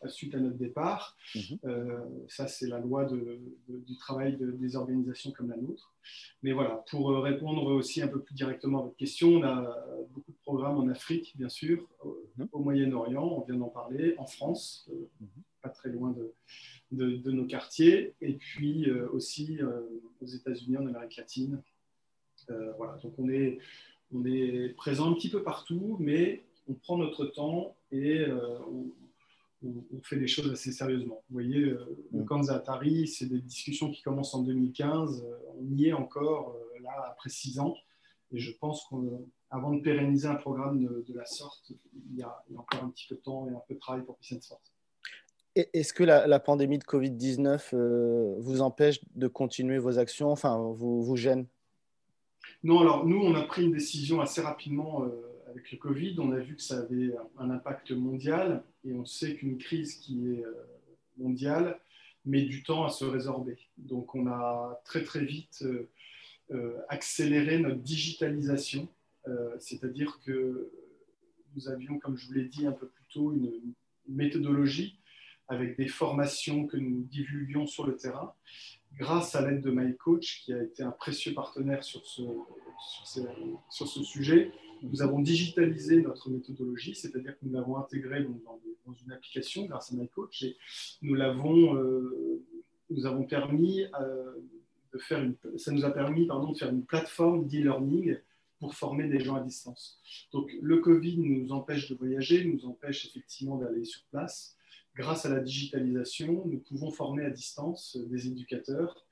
suite 0.09 0.35
à 0.35 0.39
notre 0.39 0.57
départ. 0.57 1.17
Mhm. 1.35 1.59
Euh, 1.65 1.99
ça, 2.27 2.47
c'est 2.47 2.67
la 2.67 2.79
loi 2.79 3.05
du 3.05 3.97
travail 3.97 4.37
des 4.39 4.75
organisations 4.75 5.31
comme 5.31 5.49
la 5.49 5.57
nôtre. 5.57 5.93
Mais 6.41 6.51
voilà, 6.51 6.83
pour 6.89 7.11
euh, 7.11 7.19
répondre 7.19 7.65
aussi 7.71 8.01
un 8.01 8.07
peu 8.07 8.21
plus 8.21 8.35
directement 8.35 8.79
à 8.79 8.83
votre 8.83 8.97
question, 8.97 9.29
on 9.29 9.43
a 9.43 9.77
beaucoup 10.11 10.31
de 10.31 10.37
programmes 10.37 10.77
en 10.77 10.87
Afrique, 10.89 11.33
bien 11.37 11.49
sûr, 11.49 11.87
au, 12.03 12.17
mhm. 12.37 12.47
Moyen-Orient, 12.53 13.23
on 13.23 13.41
vient 13.41 13.55
d'en 13.55 13.69
parler, 13.69 14.15
en 14.17 14.25
France, 14.25 14.89
euh, 14.91 15.07
mhm. 15.21 15.27
pas 15.61 15.69
très 15.69 15.89
loin 15.89 16.11
de, 16.11 16.33
nos 17.31 17.45
quartiers, 17.45 18.13
et 18.21 18.33
puis 18.33 18.91
aussi 18.91 19.59
aux 20.21 20.25
États-Unis, 20.25 20.77
en 20.77 20.85
Amérique 20.85 21.15
latine. 21.15 21.61
voilà, 22.77 22.99
donc 23.01 23.13
on 23.17 23.29
est, 23.29 23.57
on 24.13 24.23
est 24.25 24.69
présent 24.75 25.09
un 25.09 25.13
petit 25.13 25.29
peu 25.29 25.41
partout, 25.41 25.97
mais 25.99 26.43
on 26.67 26.75
prend 26.75 26.97
notre 26.97 27.25
temps 27.25 27.75
et 27.91 28.27
on, 28.27 28.91
on, 29.63 30.01
fait 30.01 30.15
les 30.15 30.27
choses 30.27 30.51
assez 30.51 30.71
sérieusement. 30.71 31.23
Vous 31.29 31.33
voyez, 31.33 31.59
euh, 31.59 31.97
le 32.11 32.23
camp 32.23 32.47
Atari, 32.49 33.07
c'est 33.07 33.25
des 33.25 33.39
discussions 33.39 33.89
qui 33.91 34.01
commencent 34.01 34.33
en 34.33 34.43
2015. 34.43 35.23
Euh, 35.23 35.35
on 35.59 35.75
y 35.75 35.87
est 35.87 35.93
encore, 35.93 36.55
euh, 36.55 36.79
là, 36.81 36.91
après 37.09 37.29
six 37.29 37.59
ans. 37.59 37.75
Et 38.31 38.39
je 38.39 38.51
pense 38.57 38.85
qu'avant 38.89 39.73
de 39.73 39.81
pérenniser 39.81 40.27
un 40.27 40.35
programme 40.35 40.83
de, 40.83 41.13
la 41.13 41.25
sorte, 41.25 41.71
il 41.93 42.17
y, 42.17 42.23
a, 42.23 42.43
encore 42.55 42.83
un 42.83 42.89
petit 42.89 43.07
peu 43.07 43.15
de 43.15 43.21
temps 43.21 43.47
et 43.47 43.51
un 43.51 43.61
peu 43.67 43.75
de 43.75 43.79
travail 43.79 44.03
pour 44.03 44.17
Peace 44.17 44.39
Sport. 44.41 44.61
Est-ce 45.55 45.93
que 45.93 46.03
la, 46.03 46.39
pandémie 46.39 46.79
de 46.79 46.83
Covid-19 46.83 48.39
vous 48.39 48.61
empêche 48.61 49.01
de 49.15 49.27
continuer 49.27 49.77
vos 49.77 49.99
actions, 49.99 50.31
enfin, 50.31 50.57
vous, 50.57 51.03
vous 51.03 51.15
gêne? 51.15 51.45
Non, 52.63 52.79
alors 52.79 53.05
nous, 53.05 53.17
on 53.17 53.35
a 53.35 53.43
pris 53.43 53.65
une 53.65 53.73
décision 53.73 54.19
assez 54.19 54.41
rapidement 54.41 55.05
avec 55.53 55.71
le 55.71 55.77
Covid, 55.77 56.15
on 56.19 56.31
a 56.31 56.39
vu 56.39 56.55
que 56.55 56.61
ça 56.61 56.79
avait 56.79 57.13
un 57.37 57.49
impact 57.49 57.91
mondial 57.91 58.63
et 58.85 58.93
on 58.93 59.05
sait 59.05 59.35
qu'une 59.35 59.57
crise 59.57 59.95
qui 59.95 60.33
est 60.33 60.43
euh, 60.43 60.51
mondiale 61.17 61.79
met 62.25 62.43
du 62.43 62.63
temps 62.63 62.85
à 62.85 62.89
se 62.89 63.05
résorber. 63.05 63.57
Donc 63.77 64.15
on 64.15 64.27
a 64.27 64.81
très 64.85 65.03
très 65.03 65.25
vite 65.25 65.65
accéléré 66.87 67.57
notre 67.59 67.81
digitalisation, 67.81 68.87
c'est-à-dire 69.59 70.19
que 70.23 70.71
nous 71.55 71.67
avions, 71.67 71.99
comme 71.99 72.15
je 72.15 72.27
vous 72.27 72.33
l'ai 72.33 72.45
dit 72.45 72.65
un 72.65 72.71
peu 72.71 72.87
plus 72.87 73.05
tôt, 73.11 73.33
une, 73.33 73.73
méthodologie 74.07 74.99
avec 75.47 75.77
des 75.77 75.87
formations 75.87 76.67
que 76.67 76.77
nous 76.77 77.03
divulguions 77.03 77.67
sur 77.67 77.85
le 77.85 77.95
terrain. 77.95 78.33
Grâce 78.97 79.35
à 79.35 79.47
l'aide 79.47 79.61
de 79.61 79.71
MyCoach, 79.71 80.41
qui 80.43 80.53
a 80.53 80.61
été 80.61 80.83
un 80.83 80.91
précieux 80.91 81.33
partenaire 81.33 81.83
sur 81.83 82.05
ce, 82.05 82.21
sur, 83.69 83.87
ce 83.87 84.03
sujet, 84.03 84.51
nous 84.83 85.01
avons 85.01 85.19
digitalisé 85.19 86.01
notre 86.01 86.29
méthodologie, 86.29 86.93
c'est-à-dire 86.93 87.33
que 87.33 87.45
nous 87.45 87.53
l'avons 87.53 87.77
intégrée 87.77 88.23
dans, 88.23 88.59
une 89.05 89.11
application 89.11 89.65
grâce 89.65 89.91
à 89.91 89.95
MyCoach 89.95 90.43
et 90.43 90.57
nous 91.01 91.15
l'avons, 91.15 91.75
euh, 91.75 92.43
nous 92.89 93.05
avons 93.05 93.23
permis 93.23 93.85
euh, 93.99 94.33
de 94.93 94.99
faire 94.99 95.23
une, 95.23 95.35
ça 95.57 95.71
nous 95.71 95.85
a 95.85 95.91
permis 95.91 96.27
pardon, 96.27 96.51
de 96.51 96.57
faire 96.57 96.69
une 96.69 96.85
plateforme 96.85 97.47
d'e-learning 97.47 98.17
pour 98.59 98.75
former 98.75 99.07
des 99.07 99.19
gens 99.19 99.35
à 99.35 99.41
distance. 99.41 99.99
Donc 100.31 100.51
le 100.61 100.77
Covid 100.77 101.17
nous 101.17 101.51
empêche 101.51 101.89
de 101.89 101.95
voyager, 101.95 102.45
nous 102.45 102.65
empêche 102.65 103.05
effectivement 103.07 103.57
d'aller 103.57 103.83
sur 103.83 104.03
place. 104.11 104.55
Grâce 104.95 105.25
à 105.25 105.29
la 105.29 105.39
digitalisation, 105.39 106.45
nous 106.45 106.59
pouvons 106.59 106.91
former 106.91 107.25
à 107.25 107.29
distance 107.29 107.97
des 107.97 108.27
éducateurs 108.27 109.05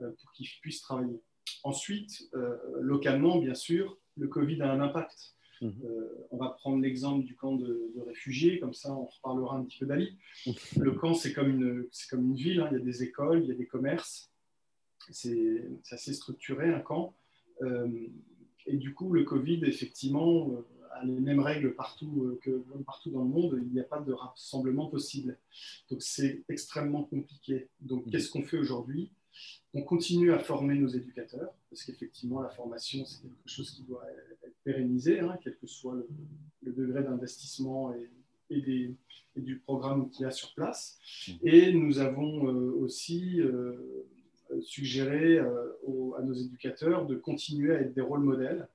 euh, 0.00 0.10
pour 0.20 0.32
qu'ils 0.32 0.48
puissent 0.60 0.80
travailler. 0.80 1.20
Ensuite, 1.62 2.28
euh, 2.34 2.56
localement, 2.80 3.38
bien 3.38 3.54
sûr, 3.54 3.98
le 4.16 4.28
Covid 4.28 4.62
a 4.62 4.72
un 4.72 4.80
impact. 4.80 5.34
Mmh. 5.60 5.70
Euh, 5.84 6.26
on 6.30 6.36
va 6.36 6.50
prendre 6.50 6.80
l'exemple 6.82 7.24
du 7.24 7.34
camp 7.34 7.56
de, 7.56 7.92
réfugiés, 8.06 8.58
comme 8.60 8.74
ça 8.74 8.92
on 8.92 9.06
reparlera 9.06 9.56
un 9.56 9.64
petit 9.64 9.78
peu 9.78 9.86
d'Ali. 9.86 10.16
Le 10.76 10.92
camp, 10.92 11.14
c'est 11.14 11.32
comme 11.32 11.50
une, 11.50 11.88
comme 12.10 12.24
une 12.24 12.34
ville, 12.34 12.60
hein. 12.60 12.68
il 12.70 12.78
y 12.78 12.80
a 12.80 12.84
des 12.84 13.02
écoles, 13.02 13.42
il 13.42 13.48
y 13.48 13.52
a 13.52 13.54
des 13.54 13.66
commerces, 13.66 14.30
c'est 15.10 15.68
assez 15.90 16.12
structuré 16.12 16.72
un 16.72 16.80
camp. 16.80 17.14
Et 18.66 18.76
du 18.76 18.94
coup, 18.94 19.12
le 19.12 19.24
Covid, 19.24 19.60
effectivement, 19.64 20.50
euh, 20.50 20.66
a 20.94 21.04
les 21.04 21.20
mêmes 21.20 21.40
règles 21.40 21.74
partout, 21.74 22.24
euh, 22.24 22.38
que 22.42 22.64
partout 22.84 23.10
dans 23.10 23.22
le 23.22 23.28
monde. 23.28 23.60
Il 23.62 23.72
n'y 23.72 23.80
a 23.80 23.84
pas 23.84 24.00
de 24.00 24.12
rassemblement 24.12 24.86
possible. 24.86 25.38
Donc, 25.90 26.02
c'est 26.02 26.44
extrêmement 26.48 27.04
compliqué. 27.04 27.68
Donc, 27.80 28.06
mmh. 28.06 28.10
qu'est-ce 28.10 28.30
qu'on 28.30 28.42
fait 28.42 28.58
aujourd'hui? 28.58 29.10
On 29.72 29.82
continue 29.82 30.32
à 30.32 30.38
former 30.38 30.76
nos 30.76 30.88
éducateurs, 30.88 31.52
parce 31.68 31.82
qu'effectivement, 31.82 32.40
la 32.40 32.50
formation, 32.50 33.04
c'est 33.04 33.22
quelque 33.22 33.34
chose 33.46 33.70
qui 33.72 33.82
doit 33.82 34.04
être 34.44 34.54
pérennisé, 34.62 35.20
hein, 35.20 35.36
quel 35.42 35.56
que 35.56 35.66
soit 35.66 35.96
le, 36.62 36.72
degré 36.72 37.02
d'investissement 37.02 37.92
et, 37.94 38.10
et, 38.50 38.94
du 39.36 39.58
programme 39.58 40.10
qu'il 40.10 40.22
y 40.22 40.26
a 40.26 40.30
sur 40.30 40.54
place. 40.54 40.98
Mmh. 41.26 41.32
Et 41.42 41.72
nous 41.72 41.98
avons 41.98 42.46
euh, 42.46 42.72
aussi 42.78 43.40
suggérer 44.62 45.38
euh, 45.38 45.72
à 46.18 46.22
nos 46.22 46.34
éducateurs 46.34 47.06
de 47.06 47.16
continuer 47.16 47.74
à 47.74 47.80
être 47.80 47.94
des 47.94 48.00
rôles 48.00 48.22
modèles 48.22 48.68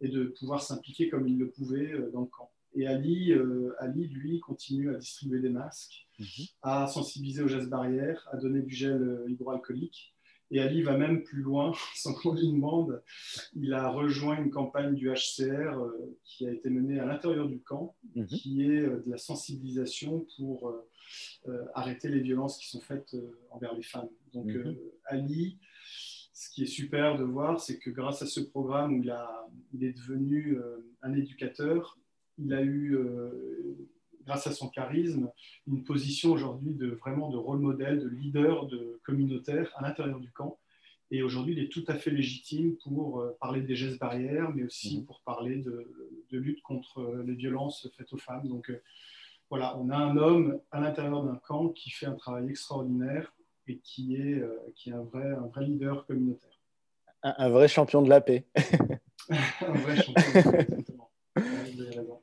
et 0.00 0.08
de 0.08 0.24
pouvoir 0.24 0.62
s'impliquer 0.62 1.08
comme 1.08 1.26
ils 1.28 1.38
le 1.38 1.50
pouvaient 1.50 1.92
euh, 1.92 2.10
dans 2.10 2.22
le 2.22 2.26
camp. 2.26 2.50
Et 2.74 2.86
Ali, 2.86 3.32
euh, 3.32 3.74
Ali, 3.78 4.06
lui, 4.08 4.40
continue 4.40 4.94
à 4.94 4.98
distribuer 4.98 5.40
des 5.40 5.48
masques, 5.48 6.06
mhm. 6.18 6.46
à 6.62 6.86
sensibiliser 6.86 7.42
aux 7.42 7.48
gestes 7.48 7.68
barrières, 7.68 8.28
à 8.30 8.36
donner 8.36 8.62
du 8.62 8.74
gel 8.74 9.24
hydroalcoolique. 9.28 10.14
Et 10.50 10.60
Ali 10.60 10.82
va 10.82 10.96
même 10.96 11.22
plus 11.22 11.42
loin, 11.42 11.72
sans 11.96 12.14
qu'on 12.14 12.34
lui 12.34 12.48
demande. 12.48 13.02
Il 13.54 13.72
a 13.74 13.90
rejoint 13.90 14.42
une 14.42 14.50
campagne 14.50 14.94
du 14.94 15.10
HCR 15.10 15.78
qui 16.24 16.46
a 16.46 16.52
été 16.52 16.70
menée 16.70 17.00
à 17.00 17.06
l'intérieur 17.06 17.48
du 17.48 17.60
camp, 17.60 17.96
mhm. 18.14 18.26
qui 18.26 18.62
est 18.62 18.82
de 18.82 19.10
la 19.10 19.18
sensibilisation 19.18 20.26
pour 20.36 20.72
euh, 21.46 21.64
arrêter 21.74 22.08
les 22.08 22.20
violences 22.20 22.58
qui 22.58 22.68
sont 22.68 22.80
faites 22.80 23.14
euh, 23.14 23.38
envers 23.50 23.74
les 23.74 23.82
femmes. 23.82 24.08
Donc 24.34 24.46
mhm. 24.46 24.56
euh, 24.56 24.92
Ali, 25.06 25.58
ce 26.38 26.50
qui 26.50 26.62
est 26.62 26.66
super 26.66 27.18
de 27.18 27.24
voir, 27.24 27.58
c'est 27.58 27.80
que 27.80 27.90
grâce 27.90 28.22
à 28.22 28.26
ce 28.26 28.38
programme 28.38 28.94
où 28.94 29.02
il, 29.02 29.10
a, 29.10 29.48
il 29.72 29.82
est 29.82 29.92
devenu 29.92 30.56
un 31.02 31.12
éducateur, 31.12 31.98
il 32.38 32.54
a 32.54 32.62
eu, 32.62 32.96
grâce 34.24 34.46
à 34.46 34.52
son 34.52 34.68
charisme, 34.68 35.32
une 35.66 35.82
position 35.82 36.30
aujourd'hui 36.30 36.74
de 36.74 36.90
vraiment 36.90 37.28
de 37.28 37.36
rôle 37.36 37.58
modèle, 37.58 37.98
de 37.98 38.08
leader 38.08 38.66
de 38.66 39.00
communautaire 39.04 39.72
à 39.74 39.82
l'intérieur 39.82 40.20
du 40.20 40.30
camp. 40.30 40.60
Et 41.10 41.24
aujourd'hui, 41.24 41.54
il 41.54 41.58
est 41.58 41.72
tout 41.72 41.84
à 41.88 41.94
fait 41.94 42.12
légitime 42.12 42.76
pour 42.84 43.24
parler 43.40 43.62
des 43.62 43.74
gestes 43.74 43.98
barrières, 43.98 44.54
mais 44.54 44.62
aussi 44.62 44.98
mhm. 44.98 45.06
pour 45.06 45.22
parler 45.22 45.56
de, 45.56 45.92
de, 46.30 46.38
lutte 46.38 46.62
contre 46.62 47.20
les 47.26 47.34
violences 47.34 47.90
faites 47.96 48.12
aux 48.12 48.18
femmes. 48.18 48.46
Donc, 48.46 48.70
voilà, 49.50 49.76
on 49.76 49.90
a 49.90 49.96
un 49.96 50.16
homme 50.16 50.60
à 50.70 50.78
l'intérieur 50.78 51.24
d'un 51.24 51.40
camp 51.48 51.70
qui 51.70 51.90
fait 51.90 52.06
un 52.06 52.14
travail 52.14 52.48
extraordinaire 52.48 53.32
et 53.68 53.78
qui 53.78 54.16
est, 54.16 54.40
euh, 54.40 54.56
qui 54.74 54.90
est 54.90 54.94
un, 54.94 55.02
vrai, 55.02 55.30
un 55.30 55.46
vrai 55.46 55.64
leader 55.64 56.06
communautaire. 56.06 56.50
Un, 57.22 57.48
vrai 57.48 57.68
champion 57.68 58.02
de 58.02 58.08
la 58.08 58.20
paix. 58.20 58.46
un 59.30 59.72
vrai 59.72 59.96
champion 59.96 60.52
exactement. 61.66 62.22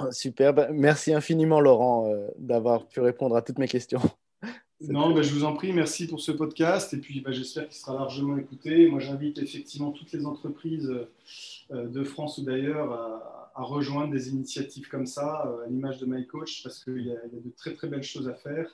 Ah, 0.00 0.12
super, 0.12 0.54
bah, 0.54 0.68
merci 0.72 1.12
infiniment 1.12 1.60
Laurent 1.60 2.08
euh, 2.08 2.28
d'avoir 2.38 2.86
pu 2.86 3.00
répondre 3.00 3.36
à 3.36 3.42
toutes 3.42 3.58
mes 3.58 3.68
questions. 3.68 4.00
Non, 4.80 5.12
bah, 5.12 5.22
je 5.22 5.34
vous 5.34 5.42
en 5.42 5.54
prie, 5.54 5.72
merci 5.72 6.06
pour 6.06 6.20
ce 6.20 6.30
podcast 6.30 6.94
et 6.94 6.98
puis 6.98 7.20
bah, 7.20 7.32
j'espère 7.32 7.66
qu'il 7.66 7.76
sera 7.76 7.94
largement 7.94 8.38
écouté. 8.38 8.88
Moi, 8.88 9.00
j'invite 9.00 9.38
effectivement 9.38 9.90
toutes 9.90 10.12
les 10.12 10.24
entreprises 10.24 10.88
euh, 11.72 11.88
de 11.88 12.04
France 12.04 12.38
ou 12.38 12.44
d'ailleurs 12.44 12.92
à, 12.92 13.38
à 13.58 13.62
rejoindre 13.62 14.12
des 14.12 14.28
initiatives 14.28 14.88
comme 14.88 15.06
ça, 15.06 15.44
euh, 15.46 15.64
à 15.64 15.66
l'image 15.66 15.98
de 15.98 16.06
MyCoach, 16.06 16.62
parce 16.62 16.84
qu'il 16.84 17.04
y, 17.04 17.10
a 17.10 17.16
de 17.16 17.50
très 17.56 17.74
très 17.74 17.88
belles 17.88 18.04
choses 18.04 18.28
à 18.28 18.34
faire. 18.34 18.70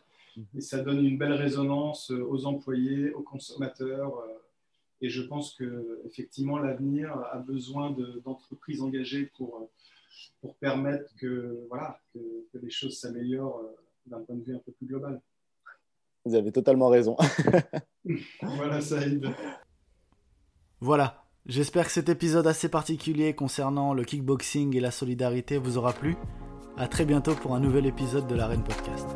Et 0.54 0.60
ça 0.60 0.80
donne 0.80 1.04
une 1.04 1.18
belle 1.18 1.32
résonance 1.32 2.10
euh, 2.10 2.24
aux 2.28 2.46
employés, 2.46 3.12
aux 3.12 3.22
consommateurs. 3.22 4.18
Euh, 4.18 4.32
et 5.00 5.08
je 5.08 5.22
pense 5.22 5.54
que 5.54 6.00
effectivement 6.06 6.58
l'avenir 6.58 7.12
a 7.32 7.38
besoin 7.38 7.94
d'entreprises 8.24 8.80
engagées 8.80 9.30
pour, 9.36 9.68
pour 10.40 10.54
permettre 10.56 11.14
que, 11.16 11.66
voilà, 11.68 12.00
que, 12.12 12.18
que 12.52 12.58
les 12.58 12.70
choses 12.70 12.98
s'améliorent 12.98 13.60
d'un 14.06 14.20
point 14.20 14.36
de 14.36 14.42
vue 14.42 14.54
un 14.54 14.60
peu 14.60 14.72
plus 14.72 14.86
global. 14.86 15.20
Vous 16.24 16.34
avez 16.34 16.52
totalement 16.52 16.88
raison. 16.88 17.16
voilà, 18.42 18.80
Saïd. 18.80 19.28
Voilà, 20.80 21.24
J'espère 21.46 21.84
que 21.84 21.92
cet 21.92 22.08
épisode 22.08 22.46
assez 22.46 22.70
particulier 22.70 23.34
concernant 23.34 23.92
le 23.92 24.02
kickboxing 24.04 24.74
et 24.76 24.80
la 24.80 24.90
solidarité 24.90 25.58
vous 25.58 25.76
aura 25.76 25.92
plu. 25.92 26.16
A 26.78 26.88
très 26.88 27.04
bientôt 27.04 27.34
pour 27.34 27.54
un 27.54 27.60
nouvel 27.60 27.84
épisode 27.84 28.26
de 28.26 28.34
l'Arène 28.34 28.64
Podcast. 28.64 29.06